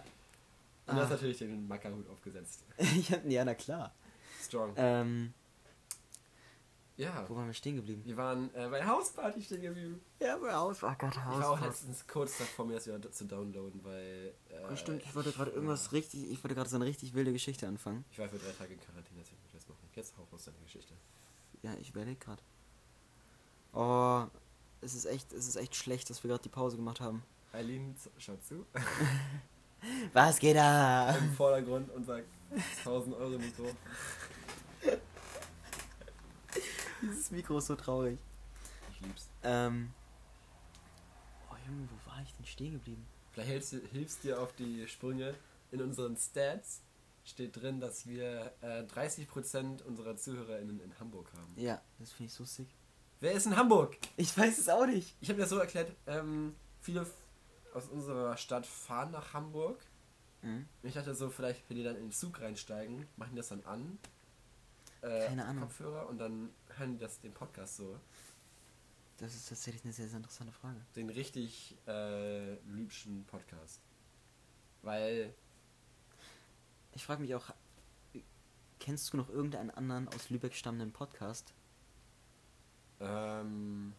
Und 0.86 0.96
du 0.96 1.00
hast 1.02 1.08
Ah. 1.08 1.14
natürlich 1.14 1.38
den 1.38 1.66
Mackerhut 1.68 2.08
aufgesetzt. 2.08 2.64
ja, 3.28 3.44
na 3.44 3.54
klar. 3.54 3.92
Strong. 4.42 4.74
Ähm, 4.76 5.34
Ja, 6.98 7.24
wo 7.28 7.36
waren 7.36 7.46
wir 7.46 7.54
stehen 7.54 7.76
geblieben? 7.76 8.02
wir 8.04 8.16
waren 8.16 8.54
äh, 8.54 8.68
bei 8.68 8.86
Hausparty 8.86 9.42
stehen 9.42 9.62
geblieben. 9.62 10.00
Ja, 10.20 10.36
bei 10.36 10.52
Haus. 10.52 10.82
Oh 10.82 10.92
Gott, 10.98 11.12
Ich 11.14 11.24
war 11.24 11.50
auch 11.50 11.60
letztens 11.60 12.06
kurz 12.06 12.36
davor, 12.38 12.66
mir 12.66 12.74
das 12.74 12.86
wieder 12.86 13.10
zu 13.10 13.24
downloaden, 13.24 13.82
weil. 13.82 14.34
Äh, 14.50 14.54
Oh, 14.70 14.76
stimmt, 14.76 15.02
ich 15.04 15.14
wollte 15.14 15.32
gerade 15.32 15.50
irgendwas 15.52 15.92
richtig, 15.92 16.30
ich 16.30 16.44
wollte 16.44 16.54
gerade 16.54 16.68
so 16.68 16.76
eine 16.76 16.84
richtig 16.84 17.14
wilde 17.14 17.32
Geschichte 17.32 17.66
anfangen. 17.66 18.04
Ich 18.12 18.18
war 18.18 18.28
für 18.28 18.38
drei 18.38 18.52
Tage 18.52 18.74
in 18.74 18.80
Quarantäne, 18.80 19.20
deswegen 19.20 19.38
wollte 19.42 19.46
ich 19.48 19.52
das 19.54 19.68
machen. 19.68 19.88
Jetzt 19.94 20.14
hau 20.18 20.26
raus 20.30 20.44
deine 20.44 20.58
Geschichte. 20.58 20.94
Ja, 21.62 21.72
ich 21.80 21.90
überlege 21.90 22.16
gerade. 22.18 22.42
Oh, 23.72 24.24
es 24.82 24.94
ist 24.94 25.06
echt, 25.06 25.32
es 25.32 25.48
ist 25.48 25.56
echt 25.56 25.74
schlecht, 25.74 26.10
dass 26.10 26.22
wir 26.22 26.28
gerade 26.28 26.42
die 26.42 26.48
Pause 26.50 26.76
gemacht 26.76 27.00
haben. 27.00 27.22
Eileen 27.52 27.94
schaut 28.18 28.44
zu 28.44 28.66
Was 30.12 30.38
geht 30.38 30.56
da? 30.56 31.16
im 31.16 31.32
Vordergrund 31.32 31.90
und 31.90 32.04
sagt 32.04 32.26
1000 32.84 33.16
Euro 33.16 33.38
Mikro. 33.38 33.64
Dieses 37.10 37.30
Mikro 37.30 37.58
ist 37.58 37.66
so 37.66 37.74
traurig. 37.76 38.18
Ich 38.92 39.00
lieb's. 39.00 39.28
Ähm. 39.42 39.92
Oh 41.50 41.54
Junge, 41.66 41.88
wo 41.90 42.10
war 42.10 42.22
ich 42.22 42.32
denn 42.34 42.46
stehen 42.46 42.72
geblieben? 42.72 43.06
Vielleicht 43.32 43.50
hilfst, 43.50 43.72
du- 43.72 43.80
hilfst 43.92 44.24
dir 44.24 44.40
auf 44.40 44.52
die 44.54 44.86
Sprünge. 44.88 45.34
In 45.70 45.80
unseren 45.82 46.16
Stats 46.16 46.82
steht 47.24 47.56
drin, 47.56 47.80
dass 47.80 48.06
wir 48.06 48.52
äh, 48.60 48.82
30% 48.82 49.82
unserer 49.84 50.16
ZuhörerInnen 50.16 50.80
in 50.80 50.98
Hamburg 50.98 51.32
haben. 51.36 51.52
Ja, 51.56 51.80
das 51.98 52.12
finde 52.12 52.28
ich 52.30 52.34
so 52.34 52.44
sick. 52.44 52.68
Wer 53.20 53.32
ist 53.32 53.46
in 53.46 53.56
Hamburg? 53.56 53.96
Ich 54.16 54.36
weiß 54.36 54.58
es 54.58 54.68
auch 54.68 54.84
nicht. 54.86 55.16
Ich 55.20 55.28
habe 55.28 55.36
mir 55.36 55.42
das 55.44 55.50
so 55.50 55.58
erklärt, 55.58 55.92
ähm, 56.06 56.54
viele 56.80 57.06
aus 57.72 57.88
unserer 57.88 58.36
Stadt 58.36 58.66
fahren 58.66 59.12
nach 59.12 59.32
Hamburg. 59.32 59.80
Mhm. 60.42 60.66
Ich 60.82 60.94
dachte 60.94 61.14
so, 61.14 61.30
vielleicht, 61.30 61.62
wenn 61.70 61.76
die 61.76 61.84
dann 61.84 61.96
in 61.96 62.06
den 62.06 62.12
Zug 62.12 62.40
reinsteigen, 62.40 63.06
machen 63.16 63.30
die 63.30 63.36
das 63.36 63.48
dann 63.48 63.62
an. 63.64 63.98
Äh, 65.00 65.28
Keine 65.28 65.44
Ahnung. 65.46 65.62
Kopfhörer 65.62 66.08
und 66.08 66.18
dann 66.18 66.50
hören 66.78 66.92
die 66.92 66.98
das, 66.98 67.20
den 67.20 67.32
Podcast 67.32 67.76
so. 67.76 67.98
Das 69.18 69.34
ist 69.34 69.48
tatsächlich 69.48 69.84
eine 69.84 69.92
sehr, 69.92 70.08
sehr 70.08 70.16
interessante 70.16 70.52
Frage. 70.52 70.80
Den 70.96 71.08
richtig 71.10 71.76
äh, 71.86 72.54
liebschen 72.66 73.24
Podcast. 73.24 73.80
Weil, 74.82 75.32
Ich 76.94 77.04
frage 77.04 77.20
mich 77.22 77.34
auch, 77.34 77.50
kennst 78.80 79.12
du 79.12 79.16
noch 79.16 79.28
irgendeinen 79.28 79.70
anderen 79.70 80.08
aus 80.08 80.30
Lübeck 80.30 80.54
stammenden 80.54 80.92
Podcast? 80.92 81.52
ähm, 83.00 83.92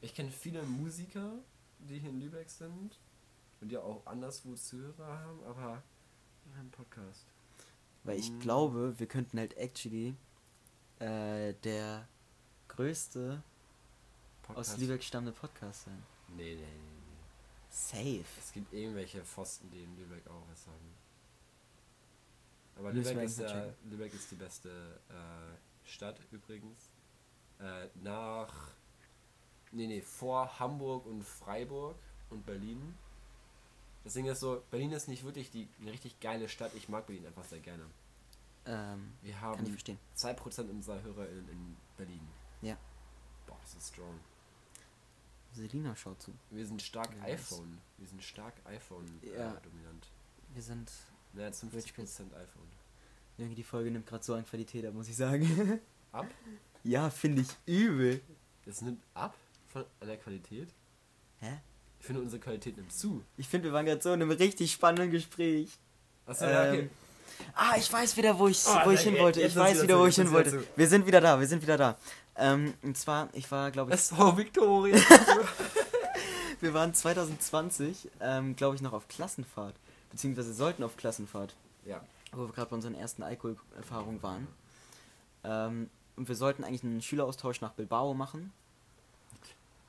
ich 0.00 0.14
kenne 0.14 0.30
viele 0.30 0.62
Musiker, 0.64 1.32
die 1.78 1.98
hier 1.98 2.10
in 2.10 2.20
Lübeck 2.20 2.48
sind 2.50 2.98
und 3.60 3.68
die 3.70 3.76
auch 3.78 4.04
anderswo 4.06 4.54
Zuhörer 4.54 5.06
haben, 5.18 5.42
aber 5.44 5.82
wir 6.44 6.52
haben 6.54 6.60
einen 6.60 6.70
Podcast. 6.70 7.24
Weil 8.04 8.18
ich 8.18 8.30
Mm. 8.30 8.40
glaube, 8.40 8.98
wir 8.98 9.06
könnten 9.06 9.38
halt 9.38 9.56
actually 9.56 10.14
äh, 11.02 11.54
der 11.64 12.06
größte 12.68 13.42
Podcast. 14.42 14.72
aus 14.72 14.78
Lübeck 14.78 15.02
stammende 15.02 15.32
Podcast 15.32 15.84
sein. 15.84 16.02
Nee, 16.28 16.54
nee, 16.54 16.60
nee, 16.60 16.64
nee. 16.64 17.12
Safe. 17.68 18.24
Es 18.38 18.52
gibt 18.52 18.72
irgendwelche 18.72 19.24
Pfosten, 19.24 19.70
die 19.70 19.82
in 19.82 19.96
Lübeck 19.96 20.26
auch 20.28 20.42
was 20.50 20.66
haben. 20.66 20.94
Aber 22.76 22.92
Lübeck 22.92 23.18
ist, 23.18 23.38
checken. 23.38 23.74
Lübeck 23.90 24.14
ist 24.14 24.30
die 24.30 24.36
beste 24.36 25.00
äh, 25.08 25.88
Stadt 25.88 26.18
übrigens. 26.30 26.88
Äh, 27.58 27.88
nach. 28.02 28.52
Nee, 29.72 29.86
nee, 29.86 30.02
vor 30.02 30.58
Hamburg 30.58 31.06
und 31.06 31.22
Freiburg 31.24 31.96
und 32.30 32.44
Berlin. 32.44 32.94
Ding 34.04 34.26
ist 34.26 34.40
so, 34.40 34.62
Berlin 34.70 34.92
ist 34.92 35.08
nicht 35.08 35.24
wirklich 35.24 35.50
die, 35.50 35.68
eine 35.80 35.92
richtig 35.92 36.20
geile 36.20 36.48
Stadt. 36.48 36.72
Ich 36.74 36.88
mag 36.88 37.06
Berlin 37.06 37.26
einfach 37.26 37.44
sehr 37.44 37.60
gerne. 37.60 37.86
Ähm, 38.66 39.12
Wir 39.22 39.32
kann 39.34 39.52
ich 39.54 39.58
haben 39.58 39.66
verstehen. 39.66 39.98
2% 40.16 40.70
unserer 40.70 41.02
Hörer 41.02 41.28
in, 41.28 41.48
in 41.48 41.76
Berlin. 41.96 42.20
Ja. 42.60 42.76
Boah, 43.46 43.56
das 43.62 43.74
ist 43.74 43.88
strong. 43.92 44.18
Selina 45.52 45.94
schaut 45.96 46.22
zu. 46.22 46.32
Wir 46.50 46.64
sind 46.66 46.80
stark 46.80 47.14
Nice. 47.18 47.52
iPhone. 47.52 47.78
Wir 47.98 48.08
sind 48.08 48.22
stark 48.22 48.54
iPhone 48.64 49.06
Ja. 49.22 49.54
äh, 49.54 49.60
dominant. 49.62 50.06
Wir 50.54 50.62
sind. 50.62 50.90
Naja, 51.34 51.48
Rich 51.48 51.92
50% 51.94 52.34
iPhone. 52.34 52.68
Irgendwie 53.38 53.54
die 53.56 53.62
Folge 53.64 53.90
nimmt 53.90 54.06
gerade 54.06 54.22
so 54.22 54.34
an 54.34 54.44
Qualität 54.44 54.84
ab, 54.86 54.94
muss 54.94 55.08
ich 55.08 55.16
sagen. 55.16 55.80
Ab? 56.12 56.26
ja, 56.84 57.08
finde 57.08 57.40
ich 57.42 57.48
übel. 57.64 58.20
Das 58.66 58.82
nimmt 58.82 59.02
ab 59.14 59.34
von 59.68 59.84
an 60.00 60.06
der 60.08 60.18
Qualität. 60.18 60.68
Hä? 61.40 61.58
Ich 61.98 62.04
finde, 62.06 62.20
unsere 62.20 62.38
Qualität 62.40 62.76
nimmt 62.76 62.92
zu. 62.92 63.24
Ich 63.38 63.48
finde, 63.48 63.68
wir 63.68 63.72
waren 63.72 63.86
gerade 63.86 64.02
so 64.02 64.12
in 64.12 64.20
einem 64.20 64.30
richtig 64.30 64.70
spannenden 64.72 65.10
Gespräch. 65.10 65.70
Achso, 66.26 66.44
ja, 66.44 66.68
okay. 66.70 66.90
Ah, 67.54 67.74
ich 67.76 67.92
weiß 67.92 68.16
wieder, 68.16 68.38
wo 68.38 68.48
ich, 68.48 68.64
Oh, 68.66 68.78
wo 68.84 68.90
ich 68.90 69.00
hin 69.00 69.18
wollte. 69.18 69.42
Ich 69.42 69.54
weiß 69.54 69.82
wieder 69.82 69.98
wo 69.98 70.06
ich 70.06 70.16
hin 70.16 70.30
wollte. 70.32 70.64
Wir 70.76 70.88
sind 70.88 71.06
wieder 71.06 71.20
da, 71.20 71.38
wir 71.38 71.46
sind 71.46 71.62
wieder 71.62 71.76
da. 71.76 71.96
Ähm, 72.36 72.74
und 72.82 72.96
zwar, 72.96 73.28
ich 73.32 73.50
war, 73.50 73.70
glaube 73.70 73.90
ich, 73.90 73.98
SV 73.98 74.36
Victoria. 74.36 74.96
wir 76.60 76.74
waren 76.74 76.94
2020, 76.94 78.10
ähm, 78.20 78.56
glaube 78.56 78.76
ich, 78.76 78.82
noch 78.82 78.92
auf 78.92 79.08
Klassenfahrt. 79.08 79.74
Beziehungsweise 80.10 80.54
sollten 80.54 80.82
auf 80.82 80.96
Klassenfahrt, 80.96 81.54
ja. 81.84 82.00
wo 82.32 82.46
wir 82.46 82.52
gerade 82.52 82.70
bei 82.70 82.76
unseren 82.76 82.94
ersten 82.94 83.22
Alkoholerfahrungen 83.22 84.22
waren. 84.22 84.48
Ähm, 85.44 85.90
und 86.16 86.28
wir 86.28 86.36
sollten 86.36 86.64
eigentlich 86.64 86.84
einen 86.84 87.02
Schüleraustausch 87.02 87.60
nach 87.60 87.72
Bilbao 87.72 88.14
machen. 88.14 88.52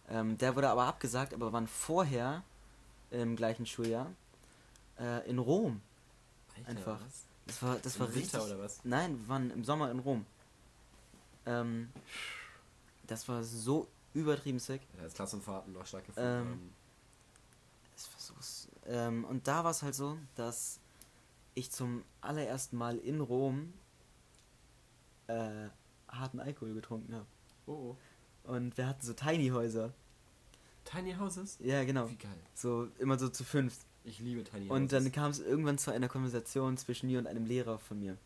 Ähm, 0.09 0.37
der 0.37 0.55
wurde 0.55 0.69
aber 0.69 0.83
abgesagt, 0.83 1.33
aber 1.33 1.53
waren 1.53 1.67
vorher 1.67 2.43
im 3.11 3.35
gleichen 3.35 3.65
Schuljahr 3.65 4.07
äh, 4.99 5.29
in 5.29 5.39
Rom. 5.39 5.81
Alter, 6.55 6.69
Einfach. 6.69 6.99
was? 7.05 7.25
Das 7.45 7.61
war, 7.61 7.77
das 7.79 7.95
Im 7.95 7.99
war 8.01 8.07
Winter 8.15 8.21
richtig. 8.39 8.41
oder 8.41 8.59
was? 8.63 8.79
Nein, 8.85 9.19
wir 9.19 9.27
waren 9.27 9.51
im 9.51 9.63
Sommer 9.63 9.91
in 9.91 9.99
Rom. 9.99 10.25
Ähm, 11.45 11.89
das 13.07 13.27
war 13.27 13.43
so 13.43 13.87
übertrieben 14.13 14.59
sick. 14.59 14.81
Ja, 14.97 15.03
als 15.03 15.13
Klassenfahrten 15.13 15.73
noch 15.73 15.85
stark 15.85 16.05
gefunden 16.05 16.29
Ähm, 16.29 16.71
s- 18.39 18.67
ähm, 18.85 19.25
und 19.25 19.47
da 19.47 19.63
war 19.63 19.71
es 19.71 19.81
halt 19.81 19.95
so, 19.95 20.17
dass 20.35 20.79
ich 21.55 21.69
zum 21.71 22.03
allerersten 22.21 22.77
Mal 22.77 22.97
in 22.97 23.19
Rom 23.19 23.73
äh, 25.27 25.67
harten 26.07 26.39
Alkohol 26.39 26.73
getrunken 26.73 27.13
habe. 27.15 27.25
Oh, 27.65 27.95
oh. 28.45 28.51
Und 28.51 28.77
wir 28.77 28.87
hatten 28.87 29.05
so 29.05 29.13
Tiny-Häuser. 29.13 29.93
Tiny 30.85 31.13
Houses? 31.13 31.57
Ja, 31.59 31.83
genau. 31.85 32.09
Wie 32.09 32.15
geil. 32.17 32.39
So 32.53 32.89
immer 32.99 33.17
so 33.17 33.29
zu 33.29 33.43
fünf. 33.43 33.77
Ich 34.05 34.19
liebe 34.19 34.43
Tiny 34.43 34.67
Houses. 34.67 34.71
Und 34.81 34.91
dann 34.91 35.11
kam 35.11 35.31
es 35.31 35.39
irgendwann 35.39 35.77
zu 35.77 35.91
einer 35.91 36.07
Konversation 36.09 36.77
zwischen 36.77 37.07
mir 37.07 37.19
und 37.19 37.27
einem 37.27 37.45
Lehrer 37.45 37.79
von 37.79 37.99
mir. 37.99 38.17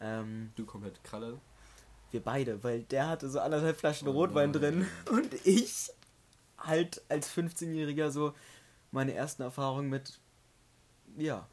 Ähm, 0.00 0.52
Du 0.56 0.64
komplett 0.64 1.02
Kralle. 1.04 1.38
wir 2.10 2.20
beide, 2.22 2.62
weil 2.64 2.82
der 2.84 3.08
hatte 3.08 3.28
so 3.28 3.40
anderthalb 3.40 3.76
Flaschen 3.76 4.08
Oh 4.08 4.12
Rotwein 4.12 4.50
nein. 4.50 4.60
drin 4.60 4.88
und 5.10 5.34
ich 5.46 5.90
halt 6.58 7.02
als 7.08 7.30
15-Jähriger 7.34 8.10
so 8.10 8.34
meine 8.90 9.12
ersten 9.14 9.42
Erfahrungen 9.42 9.90
mit, 9.90 10.18
ja. 11.16 11.46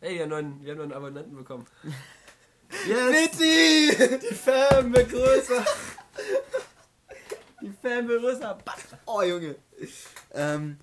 Ey, 0.00 0.16
wir 0.16 0.22
haben 0.22 0.30
neuen, 0.30 0.64
wir 0.64 0.72
haben 0.72 0.78
neuen 0.78 0.92
Abonnenten 0.92 1.36
bekommen. 1.36 1.66
Vitti! 2.86 4.18
Die 4.18 4.34
Fan 4.34 4.92
wird 4.92 5.10
größer. 5.10 5.64
Die 7.62 7.70
Fan 7.82 8.08
größer. 8.08 8.58
Oh, 9.06 9.22
Junge. 9.22 9.54
Ähm, 10.32 10.78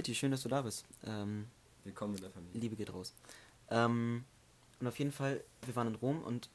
Vitti, 0.00 0.14
schön, 0.14 0.30
dass 0.30 0.40
du 0.40 0.48
da 0.48 0.62
bist. 0.62 0.86
Ähm, 1.04 1.46
Willkommen 1.84 2.14
in 2.14 2.22
der 2.22 2.30
Familie. 2.30 2.58
Liebe 2.58 2.74
geht 2.74 2.90
raus. 2.90 3.12
Ähm, 3.68 4.24
und 4.80 4.86
auf 4.86 4.98
jeden 4.98 5.12
Fall, 5.12 5.44
wir 5.66 5.76
waren 5.76 5.88
in 5.88 5.94
Rom 5.96 6.22
und 6.22 6.48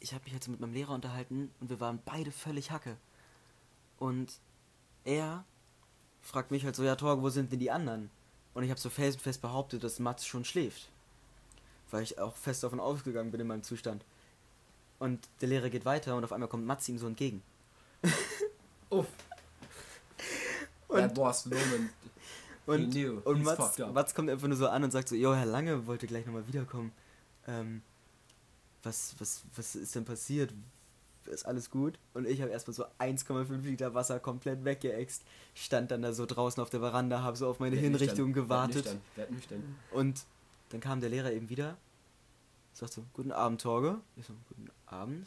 ich 0.00 0.12
habe 0.12 0.24
mich 0.24 0.32
halt 0.32 0.42
so 0.42 0.50
mit 0.50 0.58
meinem 0.58 0.72
Lehrer 0.72 0.94
unterhalten 0.94 1.52
und 1.60 1.70
wir 1.70 1.78
waren 1.78 2.00
beide 2.04 2.32
völlig 2.32 2.72
Hacke. 2.72 2.96
Und 4.00 4.32
er 5.04 5.44
fragt 6.20 6.50
mich 6.50 6.64
halt 6.64 6.74
so, 6.74 6.82
ja 6.82 6.96
Torge, 6.96 7.22
wo 7.22 7.28
sind 7.28 7.52
denn 7.52 7.60
die 7.60 7.70
anderen? 7.70 8.10
Und 8.54 8.64
ich 8.64 8.70
habe 8.70 8.80
so 8.80 8.90
fest, 8.90 9.20
fest 9.20 9.40
behauptet, 9.40 9.84
dass 9.84 10.00
Mats 10.00 10.26
schon 10.26 10.44
schläft. 10.44 10.88
Weil 11.92 12.02
ich 12.02 12.18
auch 12.18 12.34
fest 12.34 12.64
davon 12.64 12.80
ausgegangen 12.80 13.30
bin 13.30 13.40
in 13.40 13.46
meinem 13.46 13.62
Zustand. 13.62 14.04
Und 14.98 15.28
der 15.40 15.48
Lehrer 15.48 15.70
geht 15.70 15.84
weiter 15.84 16.16
und 16.16 16.24
auf 16.24 16.32
einmal 16.32 16.48
kommt 16.48 16.66
Mats 16.66 16.88
ihm 16.88 16.98
so 16.98 17.06
entgegen. 17.06 17.40
Uff. 18.90 19.06
Und- 20.88 20.96
That 20.98 21.16
was 21.16 21.46
moment. 21.46 21.92
Und, 22.66 22.90
knew. 22.90 23.20
und 23.24 23.42
Mats. 23.42 23.78
Mats 23.78 24.14
kommt 24.14 24.30
einfach 24.30 24.46
nur 24.48 24.56
so 24.56 24.68
an 24.68 24.84
und 24.84 24.90
sagt 24.90 25.08
so, 25.08 25.14
jo, 25.16 25.34
Herr 25.34 25.46
Lange 25.46 25.86
wollte 25.86 26.06
gleich 26.06 26.26
nochmal 26.26 26.46
wiederkommen. 26.46 26.92
Ähm, 27.46 27.82
was, 28.82 29.14
was, 29.18 29.42
was 29.56 29.74
ist 29.74 29.94
denn 29.94 30.04
passiert? 30.04 30.52
Ist 31.26 31.46
alles 31.46 31.70
gut? 31.70 31.98
Und 32.14 32.26
ich 32.26 32.40
habe 32.40 32.50
erstmal 32.50 32.74
so 32.74 32.84
1,5 32.98 33.62
Liter 33.62 33.94
Wasser 33.94 34.18
komplett 34.20 34.64
weggeext. 34.64 35.22
Stand 35.54 35.90
dann 35.90 36.02
da 36.02 36.12
so 36.12 36.26
draußen 36.26 36.62
auf 36.62 36.70
der 36.70 36.80
Veranda, 36.80 37.22
habe 37.22 37.36
so 37.36 37.48
auf 37.48 37.60
meine 37.60 37.76
Werd 37.76 37.84
Hinrichtung 37.84 38.28
nüchtern, 38.28 38.32
gewartet. 38.32 38.84
Werd 38.84 38.94
nüchtern. 38.94 39.02
Werd 39.16 39.30
nüchtern. 39.30 39.76
Und 39.92 40.24
dann 40.70 40.80
kam 40.80 41.00
der 41.00 41.10
Lehrer 41.10 41.32
eben 41.32 41.48
wieder. 41.48 41.76
Sagt 42.72 42.92
so, 42.94 43.04
guten 43.12 43.32
Abend, 43.32 43.60
Torge. 43.60 44.00
Ich 44.16 44.26
so, 44.26 44.34
guten 44.48 44.68
Abend. 44.86 45.26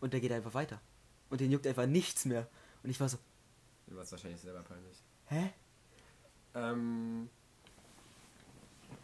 Und 0.00 0.12
der 0.12 0.20
geht 0.20 0.32
einfach 0.32 0.54
weiter. 0.54 0.80
Und 1.28 1.40
den 1.40 1.50
juckt 1.52 1.66
einfach 1.66 1.86
nichts 1.86 2.24
mehr. 2.24 2.48
Und 2.82 2.90
ich 2.90 2.98
war 2.98 3.08
so, 3.08 3.18
Mir 3.86 3.96
war 3.96 4.02
es 4.04 4.12
wahrscheinlich 4.12 4.40
selber 4.40 4.62
peinlich. 4.62 4.96
hä? 5.26 5.52
Ähm, 6.60 7.28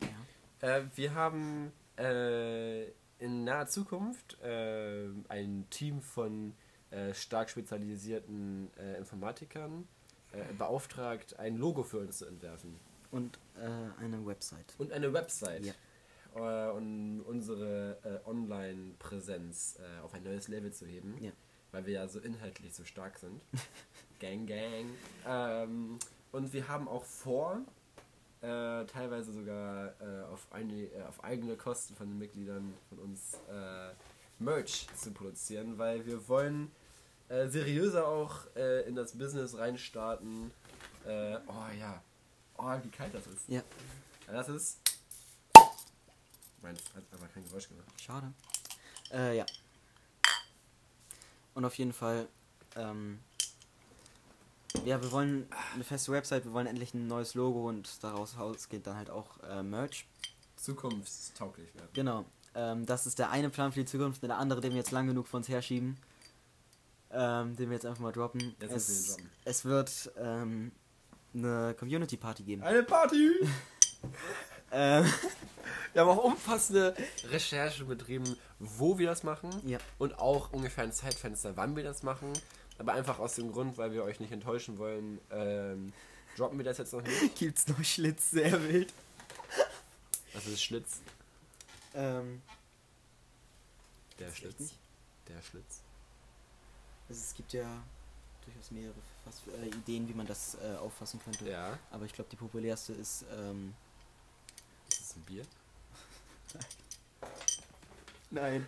Ja. 0.01 0.69
äh, 0.69 0.83
wir 0.95 1.15
haben 1.15 1.73
äh, 1.99 2.85
in 3.19 3.45
naher 3.45 3.67
Zukunft 3.67 4.41
äh, 4.43 5.09
ein 5.29 5.67
Team 5.71 6.03
von 6.03 6.55
äh, 6.91 7.15
stark 7.15 7.49
spezialisierten 7.51 8.71
äh, 8.79 8.99
Informatikern 8.99 9.89
äh, 10.33 10.53
beauftragt, 10.55 11.39
ein 11.39 11.57
Logo 11.57 11.83
für 11.83 11.99
uns 11.99 12.19
zu 12.19 12.27
entwerfen. 12.27 12.79
Und 13.11 13.39
eine 14.01 14.27
Website. 14.27 14.75
Und 14.79 14.93
eine 14.93 15.13
Website. 15.13 15.65
Ja. 16.35 16.71
Und 16.73 17.23
unsere 17.23 17.97
äh, 18.05 18.29
Online-Präsenz 18.29 19.79
äh, 19.79 20.03
auf 20.03 20.13
ein 20.13 20.23
neues 20.23 20.49
Level 20.49 20.71
zu 20.71 20.85
heben. 20.85 21.17
Ja. 21.23 21.31
Weil 21.73 21.87
wir 21.87 21.95
ja 21.95 22.09
so 22.09 22.19
inhaltlich 22.21 22.75
so 22.75 22.85
stark 22.85 23.19
sind. 23.19 23.41
gang, 24.21 24.47
gang. 24.47 24.91
Ähm, 25.27 25.99
und 26.37 26.53
wir 26.53 26.69
haben 26.69 26.87
auch 26.87 27.05
vor, 27.05 27.63
äh, 28.43 28.85
teilweise 28.85 29.33
sogar 29.33 29.95
äh, 30.01 30.25
auf, 30.31 30.47
eine, 30.51 30.83
äh, 30.83 31.03
auf 31.09 31.25
eigene 31.25 31.57
Kosten 31.57 31.97
von 31.97 32.09
den 32.09 32.19
Mitgliedern 32.19 32.75
von 32.91 32.99
uns 32.99 33.39
äh, 33.51 33.95
Merch 34.39 34.87
zu 34.95 35.13
produzieren, 35.13 35.79
weil 35.79 36.05
wir 36.05 36.29
wollen 36.29 36.71
äh, 37.31 37.49
seriöser 37.49 38.07
auch 38.07 38.41
äh, 38.55 38.83
in 38.87 38.95
das 38.95 39.13
Business 39.17 39.57
reinstarten. 39.57 40.51
Oh 41.07 41.79
ja. 41.79 42.03
Oh, 42.59 42.73
wie 42.83 42.89
kalt 42.91 43.15
das 43.15 43.27
ist. 43.29 43.49
Ja, 43.49 43.63
Das 44.27 44.49
ist. 44.49 44.79
Meins 46.61 46.81
hat 46.97 47.05
aber 47.13 47.29
kein 47.29 47.45
Geräusch 47.47 47.69
gemacht. 47.69 47.87
schade. 48.01 48.33
Äh, 49.13 49.37
ja. 49.39 49.47
Und 51.55 51.65
auf 51.65 51.79
jeden 51.79 51.93
Fall, 51.93 52.27
ähm, 52.75 53.21
ja, 54.85 55.03
wir 55.03 55.11
wollen 55.13 55.47
eine 55.75 55.85
feste 55.85 56.13
Website, 56.13 56.45
wir 56.45 56.53
wollen 56.53 56.67
endlich 56.67 56.95
ein 56.95 57.07
neues 57.07 57.35
Logo 57.35 57.69
und 57.69 58.03
daraus 58.03 58.37
aus 58.37 58.69
geht 58.69 58.87
dann 58.87 58.97
halt 58.97 59.11
auch 59.11 59.39
äh, 59.49 59.63
Merch. 59.63 60.07
Zukunftstauglich 60.57 61.75
werden. 61.75 61.89
Genau. 61.93 62.25
Ähm, 62.55 62.87
das 62.87 63.07
ist 63.07 63.19
der 63.19 63.31
eine 63.31 63.51
Plan 63.51 63.73
für 63.73 63.81
die 63.81 63.87
Zukunft, 63.87 64.23
und 64.23 64.29
der 64.29 64.39
andere, 64.39 64.61
den 64.61 64.73
wir 64.73 64.79
jetzt 64.79 64.91
lang 64.91 65.07
genug 65.07 65.29
vor 65.29 65.39
uns 65.39 65.49
herschieben. 65.49 65.97
Ähm, 67.11 67.55
den 67.57 67.69
wir 67.71 67.75
jetzt 67.75 67.87
einfach 67.87 68.01
mal 68.01 68.13
droppen. 68.13 68.57
Jetzt 68.61 68.73
müssen 68.73 68.89
wir 68.89 69.01
es, 69.01 69.07
droppen. 69.09 69.31
es 69.45 69.65
wird 69.65 70.13
ähm, 70.19 70.73
eine 71.35 71.75
Community 71.79 72.17
Party 72.17 72.43
geben. 72.43 72.63
Eine 72.63 72.83
Party! 72.83 73.31
Ähm, 74.73 75.05
Wir 75.93 76.03
haben 76.03 76.09
auch 76.11 76.25
umfassende 76.25 76.95
Recherchen 77.31 77.87
betrieben, 77.87 78.37
wo 78.59 78.99
wir 78.99 79.07
das 79.07 79.23
machen. 79.23 79.51
ja. 79.65 79.79
Und 79.99 80.19
auch 80.19 80.53
ungefähr 80.53 80.85
ein 80.85 80.93
Zeitfenster, 80.93 81.57
wann 81.57 81.77
wir 81.77 81.85
das 81.85 82.03
machen. 82.03 82.33
Aber 82.79 82.93
einfach 82.93 83.19
aus 83.19 83.35
dem 83.35 83.53
Grund, 83.53 83.79
weil 83.79 83.93
wir 83.93 84.05
euch 84.05 84.21
nicht 84.21 84.33
enttäuschen 84.33 84.79
wollen, 84.79 85.21
ähm, 85.31 85.93
droppen 86.37 86.59
wir 86.59 86.65
das 86.65 86.79
jetzt 86.79 86.93
noch 86.93 87.03
nicht. 87.03 87.35
Gibt's 87.39 87.67
noch 87.69 87.83
Schlitz, 87.83 88.31
sehr 88.31 88.63
wild. 88.69 88.93
Das 90.33 90.47
ist 90.47 90.63
Schlitz. 90.63 91.01
Ähm, 91.95 92.43
Der 94.19 94.31
Schlitz. 94.33 94.75
Der 95.29 95.41
Schlitz. 95.43 95.81
Also 97.09 97.21
es 97.23 97.35
gibt 97.35 97.53
ja 97.55 97.83
durchaus 98.45 98.71
mehrere 98.71 98.95
Fass 99.25 99.43
äh, 99.63 99.69
Ideen, 99.69 100.09
wie 100.09 100.15
man 100.15 100.27
das 100.27 100.57
äh, 100.57 100.77
auffassen 100.77 101.21
könnte. 101.25 101.49
Ja. 101.49 101.79
Aber 101.91 102.05
ich 102.05 102.13
glaube, 102.13 102.29
die 102.31 102.37
populärste 102.37 102.93
ist, 102.93 103.25
ähm, 103.33 103.75
Ist 104.89 105.01
das 105.01 105.17
ein 105.17 105.23
Bier? 105.23 105.45
nein. 108.31 108.67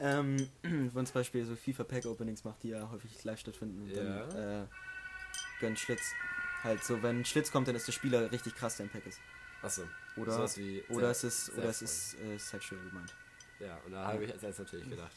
Ähm, 0.00 0.48
wenn 0.62 0.90
man 0.94 1.06
zum 1.06 1.14
Beispiel 1.14 1.44
so 1.44 1.54
FIFA 1.56 1.84
Pack 1.84 2.06
Openings 2.06 2.44
macht, 2.44 2.62
die 2.62 2.68
ja 2.70 2.88
häufig 2.90 3.22
live 3.24 3.38
stattfinden, 3.38 3.82
und 3.82 3.90
Ja. 3.90 4.26
dann 4.26 4.62
äh, 4.64 4.66
gönnt 5.60 5.78
Schlitz. 5.78 6.12
Halt 6.62 6.82
so, 6.84 7.02
wenn 7.02 7.24
Schlitz 7.24 7.50
kommt, 7.50 7.68
dann 7.68 7.74
ist 7.76 7.86
der 7.86 7.92
Spieler 7.92 8.30
richtig 8.32 8.54
krass, 8.54 8.76
der 8.76 8.86
im 8.86 8.92
Pack 8.92 9.06
ist. 9.06 9.18
Achso. 9.62 9.82
Oder, 10.16 10.38
wie 10.56 10.82
oder 10.88 11.00
sehr- 11.00 11.10
es 11.10 11.24
ist, 11.24 11.56
oder 11.58 11.68
es 11.68 11.82
ist 11.82 12.14
äh, 12.20 12.38
sexual 12.38 12.80
gemeint. 12.82 13.14
Ja, 13.60 13.78
und 13.86 13.92
da 13.92 14.06
habe 14.08 14.24
ich 14.24 14.32
als 14.32 14.42
erstes 14.42 14.66
natürlich 14.66 14.88
gedacht. 14.88 15.12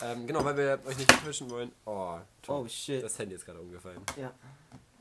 Ähm, 0.00 0.26
genau, 0.26 0.44
weil 0.44 0.56
wir 0.56 0.80
euch 0.86 0.96
nicht 0.96 1.12
enttäuschen 1.12 1.50
wollen. 1.50 1.70
Oh, 1.84 2.18
Oh 2.48 2.66
shit. 2.68 3.02
das 3.02 3.16
Handy 3.18 3.34
ist 3.36 3.44
gerade 3.44 3.60
umgefallen. 3.60 4.00
ja. 4.16 4.32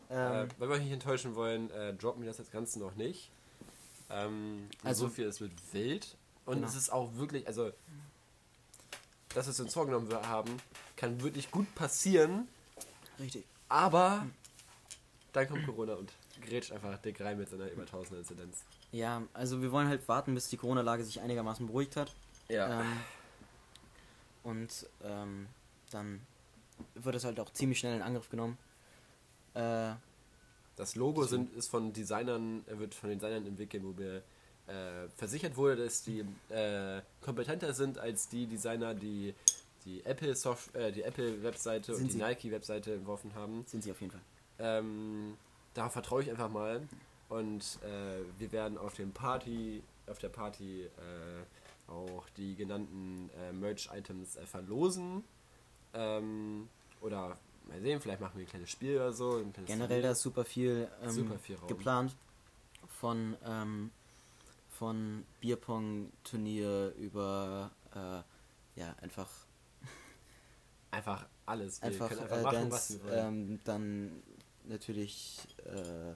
Äh, 0.09 0.43
Ähm, 0.43 0.47
weil 0.59 0.69
wir 0.69 0.75
euch 0.75 0.83
nicht 0.83 0.91
enttäuschen 0.93 1.33
wollen, 1.35 1.71
äh, 1.71 1.93
droppen 1.95 2.21
wir 2.21 2.29
das 2.29 2.37
jetzt 2.37 2.51
Ganze 2.51 2.79
noch 2.79 2.95
nicht. 2.95 3.31
Ähm, 4.11 4.67
Also- 4.83 5.07
so 5.07 5.13
viel, 5.13 5.25
es 5.25 5.39
wird 5.41 5.51
wild. 5.71 6.15
Und 6.45 6.55
Genau. 6.55 6.67
es 6.67 6.75
ist 6.75 6.91
auch 6.91 7.15
wirklich, 7.15 7.47
also, 7.47 7.71
dass 9.33 9.47
wir 9.47 9.51
es 9.51 9.59
uns 9.59 9.73
vorgenommen 9.73 10.11
haben, 10.27 10.57
kann 10.95 11.21
wirklich 11.21 11.51
gut 11.51 11.73
passieren, 11.75 12.47
richtig. 13.19 13.45
aber 13.69 14.25
dann 15.33 15.47
kommt 15.47 15.65
Corona 15.65 15.93
und 15.93 16.11
grätscht 16.45 16.71
einfach 16.71 16.97
dick 16.99 17.19
rein 17.21 17.37
mit 17.37 17.49
seiner 17.49 17.69
über 17.71 17.83
1000 17.83 18.19
Inzidenz. 18.19 18.63
Ja, 18.91 19.23
also 19.33 19.61
wir 19.61 19.71
wollen 19.71 19.87
halt 19.87 20.07
warten, 20.07 20.35
bis 20.35 20.49
die 20.49 20.57
Corona-Lage 20.57 21.03
sich 21.03 21.19
einigermaßen 21.19 21.65
beruhigt 21.65 21.95
hat. 21.95 22.13
Ja. 22.49 22.81
Ähm, 22.81 22.99
und 24.43 24.85
ähm, 25.03 25.47
dann 25.89 26.21
wird 26.95 27.15
es 27.15 27.23
halt 27.23 27.39
auch 27.39 27.51
ziemlich 27.51 27.79
schnell 27.79 27.95
in 27.95 28.01
Angriff 28.01 28.29
genommen. 28.29 28.57
Äh, 29.53 29.93
Das 30.75 30.95
Logo 30.95 31.23
sind, 31.25 31.53
ist 31.53 31.69
von 31.69 31.93
Designern, 31.93 32.63
wird 32.67 32.93
von 32.93 33.09
den 33.09 33.19
Designern 33.19 33.45
entwickelt, 33.47 33.83
wo 33.83 33.93
mir 33.93 34.23
äh, 34.67 35.07
versichert 35.17 35.55
wurde, 35.57 35.83
dass 35.83 36.03
die 36.03 36.25
äh, 36.49 37.01
kompetenter 37.21 37.73
sind 37.73 37.97
als 37.97 38.29
die 38.29 38.45
Designer, 38.47 38.93
die 38.93 39.33
die 39.85 40.05
Apple 40.05 40.33
Soft 40.35 40.73
äh, 40.75 40.91
die 40.91 41.01
Apple 41.03 41.43
Webseite 41.43 41.91
und 41.91 41.97
Sind 41.97 42.07
die 42.07 42.13
sie. 42.13 42.19
Nike 42.19 42.51
Webseite 42.51 42.93
entworfen 42.93 43.33
haben. 43.35 43.65
sind 43.67 43.83
sie 43.83 43.91
auf 43.91 43.99
jeden 43.99 44.11
Fall. 44.11 44.21
Ähm, 44.59 45.35
da 45.73 45.89
vertraue 45.89 46.21
ich 46.21 46.29
einfach 46.29 46.49
mal 46.49 46.81
und 47.29 47.79
äh, 47.83 48.21
wir 48.39 48.51
werden 48.51 48.77
auf 48.77 48.93
dem 48.93 49.11
Party 49.11 49.83
auf 50.07 50.19
der 50.19 50.29
Party 50.29 50.83
äh, 50.83 51.89
auch 51.91 52.25
die 52.37 52.55
genannten 52.55 53.29
äh, 53.41 53.51
Merch-Items 53.51 54.35
äh, 54.37 54.45
verlosen. 54.45 55.23
Ähm, 55.93 56.69
oder 57.01 57.37
mal 57.67 57.81
sehen, 57.81 57.99
vielleicht 58.01 58.21
machen 58.21 58.33
wir 58.37 58.45
ein 58.45 58.49
kleines 58.49 58.69
Spiel 58.69 58.95
oder 58.97 59.11
so. 59.13 59.43
Generell 59.65 60.01
da 60.01 60.11
ist 60.11 60.21
super 60.21 60.45
viel, 60.45 60.87
ähm, 61.01 61.09
Super 61.11 61.39
viel 61.39 61.57
geplant. 61.67 62.15
Von, 62.99 63.35
ähm, 63.45 63.91
von 64.77 65.25
Bierpong-Turnier 65.39 66.93
über 66.97 67.71
äh, 67.93 68.79
ja, 68.79 68.95
einfach, 69.01 69.29
Einfach 70.91 71.27
alles. 71.45 71.81
Wir 71.81 71.89
einfach, 71.89 72.11
einfach 72.11 72.53
äh, 72.53 72.65
machen, 72.65 73.03
wollen. 73.03 73.27
ähm, 73.27 73.59
dann 73.63 74.23
natürlich 74.65 75.39
äh, 75.65 76.15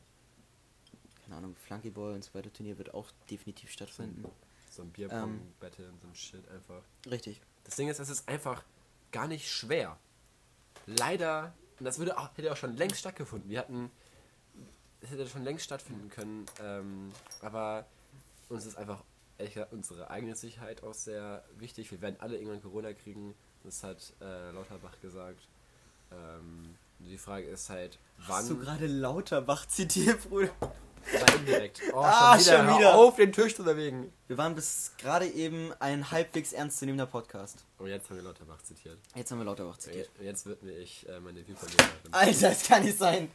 keine 1.27 1.37
Ahnung, 1.37 1.55
Flunkyball 1.55 2.13
und 2.13 2.23
so 2.23 2.33
weiter 2.33 2.51
Turnier 2.53 2.77
wird 2.77 2.93
auch 2.93 3.11
definitiv 3.29 3.69
stattfinden. 3.71 4.23
so 4.69 4.81
ein 4.81 4.87
ähm, 4.87 4.91
Bierpong-Battle 4.93 5.89
und 5.89 6.01
so 6.01 6.07
ein 6.07 6.15
Shit 6.15 6.47
einfach. 6.49 6.81
Richtig. 7.09 7.41
Das 7.65 7.75
Ding 7.75 7.89
ist, 7.89 7.99
es 7.99 8.09
ist 8.09 8.29
einfach 8.29 8.63
gar 9.11 9.27
nicht 9.27 9.51
schwer. 9.51 9.97
Leider, 10.85 11.53
und 11.79 11.85
das 11.85 11.99
würde 11.99 12.17
auch, 12.17 12.29
hätte 12.37 12.51
auch 12.51 12.57
schon 12.57 12.77
längst 12.77 12.99
stattgefunden. 12.99 13.49
Wir 13.49 13.59
hatten, 13.59 13.91
es 15.01 15.11
hätte 15.11 15.27
schon 15.27 15.43
längst 15.43 15.65
stattfinden 15.65 16.09
können, 16.09 16.45
ähm, 16.61 17.11
aber 17.41 17.85
uns 18.49 18.65
ist 18.65 18.77
einfach 18.77 19.03
ehrlich 19.37 19.53
gesagt, 19.53 19.73
unsere 19.73 20.09
eigene 20.09 20.35
Sicherheit 20.35 20.83
auch 20.83 20.93
sehr 20.93 21.43
wichtig. 21.57 21.91
Wir 21.91 22.01
werden 22.01 22.15
alle 22.19 22.37
irgendwann 22.37 22.61
Corona 22.61 22.93
kriegen. 22.93 23.35
Das 23.63 23.83
hat 23.83 24.13
äh, 24.21 24.51
Lauterbach 24.51 24.99
gesagt. 25.01 25.47
Ähm, 26.11 26.75
die 26.99 27.17
Frage 27.17 27.47
ist 27.47 27.69
halt, 27.69 27.99
wann. 28.25 28.37
Hast 28.37 28.49
du 28.49 28.57
gerade 28.57 28.87
Lauterbach 28.87 29.65
zitiert, 29.67 30.27
Bruder? 30.29 30.49
War 30.59 31.35
indirekt. 31.35 31.81
Oh, 31.93 31.99
Ah, 31.99 32.37
schon 32.37 32.45
wieder. 32.47 32.65
schon 32.69 32.77
wieder. 32.79 32.95
auf, 32.95 33.15
den 33.15 33.31
Tisch 33.31 33.55
zu 33.55 33.63
bewegen. 33.63 34.11
Wir 34.27 34.37
waren 34.37 34.55
bis 34.55 34.91
gerade 34.97 35.25
eben 35.27 35.71
ein 35.79 36.09
halbwegs 36.11 36.51
ernstzunehmender 36.51 37.05
Podcast. 37.05 37.63
Und 37.77 37.87
jetzt 37.87 38.09
haben 38.09 38.17
wir 38.17 38.23
Lauterbach 38.23 38.61
zitiert. 38.63 38.97
Jetzt 39.15 39.31
haben 39.31 39.37
wir 39.37 39.45
Lauterbach 39.45 39.77
zitiert. 39.77 40.09
Jetzt 40.21 40.45
widme 40.47 40.71
ich 40.71 41.07
äh, 41.07 41.19
meine 41.21 41.45
Viewverliererin. 41.45 42.11
Alter, 42.11 42.49
das 42.49 42.63
kann 42.63 42.83
nicht 42.83 42.97
sein. 42.97 43.31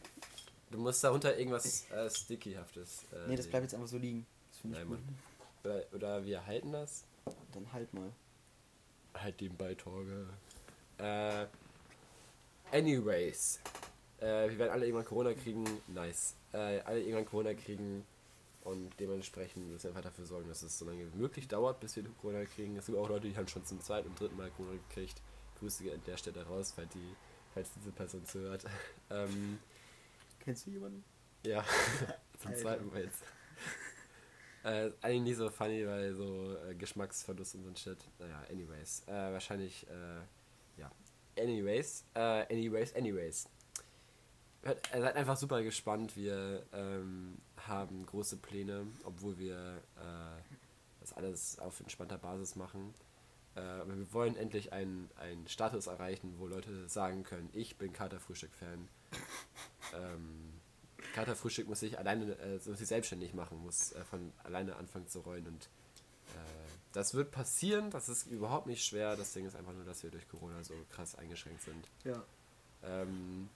Du 0.69 0.77
musst 0.79 1.03
darunter 1.03 1.35
irgendwas 1.37 1.89
äh, 1.91 2.09
Stickyhaftes. 2.09 3.05
Äh, 3.11 3.29
Nee, 3.29 3.35
das 3.37 3.47
bleibt 3.47 3.63
jetzt 3.63 3.73
einfach 3.75 3.87
so 3.87 3.97
liegen. 3.97 4.25
Finde 4.63 4.79
ich 4.79 4.83
Nein, 4.83 4.87
gut. 4.87 5.05
Mann. 5.05 5.17
Oder, 5.63 5.83
oder 5.93 6.25
wir 6.25 6.45
halten 6.45 6.71
das. 6.71 7.05
Dann 7.51 7.71
halt 7.71 7.93
mal. 7.93 8.11
Halt 9.13 9.39
den 9.39 9.55
Beitorge. 9.55 10.27
Äh, 10.97 11.45
anyways. 12.71 13.59
Äh, 14.19 14.49
wir 14.49 14.57
werden 14.57 14.71
alle 14.71 14.85
irgendwann 14.85 15.05
Corona 15.05 15.33
kriegen. 15.33 15.65
Nice. 15.87 16.35
Äh, 16.53 16.79
alle 16.79 17.01
irgendwann 17.01 17.25
Corona 17.25 17.53
kriegen. 17.53 18.05
Und 18.63 18.89
dementsprechend 18.99 19.67
müssen 19.69 19.83
wir 19.83 19.89
einfach 19.89 20.09
dafür 20.09 20.25
sorgen, 20.25 20.47
dass 20.47 20.63
es 20.63 20.79
so 20.79 20.85
lange 20.85 21.05
wie 21.13 21.17
möglich 21.17 21.47
dauert, 21.49 21.81
bis 21.81 21.97
wir 21.97 22.03
Corona 22.21 22.45
kriegen. 22.45 22.77
Es 22.77 22.85
gibt 22.85 22.97
auch 22.97 23.09
Leute, 23.09 23.27
die 23.27 23.35
haben 23.35 23.47
schon 23.47 23.65
zum 23.65 23.81
zweiten 23.81 24.07
und 24.07 24.19
dritten 24.19 24.37
Mal 24.37 24.49
Corona 24.51 24.77
gekriegt. 24.89 25.21
Grüße 25.59 25.91
an 25.91 26.01
der 26.07 26.17
Stelle 26.17 26.45
raus, 26.45 26.71
falls, 26.73 26.89
die, 26.93 27.15
falls 27.53 27.69
diese 27.73 27.91
Person 27.91 28.25
zuhört. 28.25 28.65
ähm, 29.09 29.59
Kennst 30.39 30.65
du 30.65 30.71
jemanden? 30.71 31.03
Ja, 31.45 31.63
zum 32.39 32.51
Alter. 32.51 32.61
zweiten 32.61 32.87
Mal 32.87 33.03
jetzt. 33.03 33.23
Äh, 34.63 34.91
eigentlich 35.01 35.21
nicht 35.21 35.37
so 35.37 35.49
funny, 35.49 35.85
weil 35.85 36.13
so 36.15 36.55
äh, 36.57 36.73
Geschmacksverlust 36.75 37.55
und 37.55 37.63
so 37.63 37.69
ein 37.69 37.75
Shit. 37.75 37.97
Naja, 38.17 38.41
anyways. 38.49 39.03
Äh, 39.07 39.11
wahrscheinlich, 39.33 39.85
äh, 39.89 40.79
ja. 40.79 40.89
Anyways, 41.37 42.05
äh, 42.13 42.19
anyways, 42.53 42.95
anyways. 42.95 43.49
Hört, 44.61 44.93
äh, 44.93 45.01
seid 45.01 45.15
einfach 45.17 45.35
super 45.35 45.61
gespannt. 45.63 46.15
Wir 46.15 46.65
ähm, 46.71 47.37
haben 47.67 48.05
große 48.05 48.37
Pläne, 48.37 48.87
obwohl 49.03 49.37
wir 49.37 49.81
das 50.99 51.13
alles 51.13 51.59
auf 51.59 51.81
entspannter 51.81 52.17
Basis 52.17 52.55
machen. 52.55 52.93
Aber 53.55 53.95
wir 53.95 54.13
wollen 54.13 54.35
endlich 54.35 54.73
einen, 54.73 55.09
einen 55.17 55.47
Status 55.47 55.87
erreichen, 55.87 56.35
wo 56.39 56.47
Leute 56.47 56.89
sagen 56.89 57.23
können, 57.23 57.49
ich 57.53 57.77
bin 57.77 57.93
Katerfrühstück-Fan. 57.93 58.87
ähm, 59.93 60.53
Katerfrühstück 61.13 61.67
muss 61.67 61.79
sich 61.79 61.97
alleine, 61.97 62.33
äh, 62.39 62.59
muss 62.65 62.79
sich 62.79 62.87
selbstständig 62.87 63.33
machen, 63.33 63.61
muss 63.63 63.91
äh, 63.93 64.03
von 64.03 64.31
alleine 64.43 64.75
anfangen 64.75 65.07
zu 65.07 65.19
rollen 65.21 65.47
und 65.47 65.69
äh, 66.35 66.63
das 66.93 67.13
wird 67.13 67.31
passieren, 67.31 67.89
das 67.89 68.07
ist 68.07 68.27
überhaupt 68.27 68.67
nicht 68.67 68.85
schwer. 68.85 69.15
Das 69.15 69.33
Ding 69.33 69.45
ist 69.45 69.55
einfach 69.55 69.73
nur, 69.73 69.83
dass 69.83 70.03
wir 70.03 70.11
durch 70.11 70.27
Corona 70.29 70.63
so 70.63 70.75
krass 70.91 71.15
eingeschränkt 71.15 71.61
sind. 71.63 71.89
Ja. 72.03 72.23
Ähm, 72.83 73.49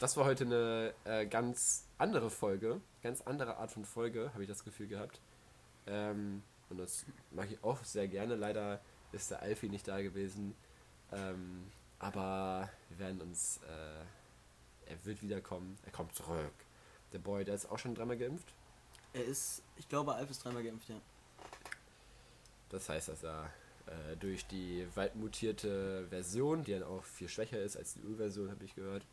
das 0.00 0.16
war 0.16 0.26
heute 0.26 0.44
eine 0.44 0.94
äh, 1.04 1.26
ganz 1.26 1.86
andere 1.96 2.30
Folge, 2.30 2.80
ganz 3.02 3.22
andere 3.22 3.56
Art 3.56 3.72
von 3.72 3.84
Folge, 3.84 4.30
habe 4.32 4.42
ich 4.42 4.48
das 4.48 4.64
Gefühl 4.64 4.86
gehabt. 4.86 5.20
Ähm, 5.86 6.42
und 6.68 6.78
das 6.78 7.06
mache 7.30 7.48
ich 7.48 7.64
auch 7.64 7.82
sehr 7.84 8.06
gerne. 8.06 8.36
Leider 8.36 8.80
ist 9.12 9.30
der 9.30 9.40
Alfie 9.40 9.68
nicht 9.68 9.88
da 9.88 10.02
gewesen. 10.02 10.54
Ähm, 11.10 11.64
aber 11.98 12.68
wir 12.90 12.98
werden 12.98 13.20
uns, 13.22 13.60
äh, 13.66 14.90
er 14.90 15.04
wird 15.04 15.22
wiederkommen, 15.22 15.78
er 15.84 15.92
kommt 15.92 16.14
zurück. 16.14 16.52
Der 17.12 17.18
Boy, 17.18 17.44
der 17.44 17.54
ist 17.54 17.66
auch 17.66 17.78
schon 17.78 17.94
dreimal 17.94 18.16
geimpft. 18.16 18.52
Er 19.12 19.24
ist, 19.24 19.62
ich 19.76 19.88
glaube, 19.88 20.14
Alf 20.14 20.30
ist 20.30 20.44
dreimal 20.44 20.62
geimpft, 20.62 20.88
ja. 20.88 21.00
Das 22.68 22.88
heißt, 22.88 23.08
dass 23.08 23.24
er 23.24 23.50
äh, 23.86 24.16
durch 24.16 24.46
die 24.46 24.86
weit 24.94 25.16
mutierte 25.16 26.06
Version, 26.08 26.64
die 26.64 26.72
dann 26.72 26.82
auch 26.82 27.02
viel 27.02 27.28
schwächer 27.28 27.60
ist 27.60 27.76
als 27.76 27.94
die 27.94 28.02
Ur-Version, 28.02 28.50
habe 28.50 28.64
ich 28.64 28.74
gehört, 28.74 29.04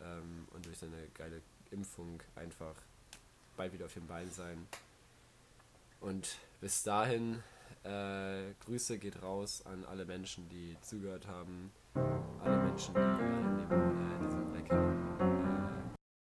ähm, 0.00 0.46
und 0.52 0.66
durch 0.66 0.78
seine 0.78 1.08
geile 1.14 1.40
Impfung 1.70 2.22
einfach 2.36 2.74
bald 3.56 3.72
wieder 3.72 3.86
auf 3.86 3.94
den 3.94 4.06
Beinen 4.06 4.30
sein. 4.30 4.66
Und 6.00 6.38
bis 6.60 6.82
dahin, 6.82 7.42
äh, 7.82 8.52
Grüße 8.64 8.98
geht 8.98 9.22
raus 9.22 9.62
an 9.66 9.84
alle 9.84 10.04
Menschen, 10.04 10.48
die 10.48 10.76
zugehört 10.82 11.26
haben, 11.26 11.72
alle 12.42 12.62
Menschen, 12.62 12.94
die 12.94 13.00
gerade 13.00 13.94
neben 14.20 14.33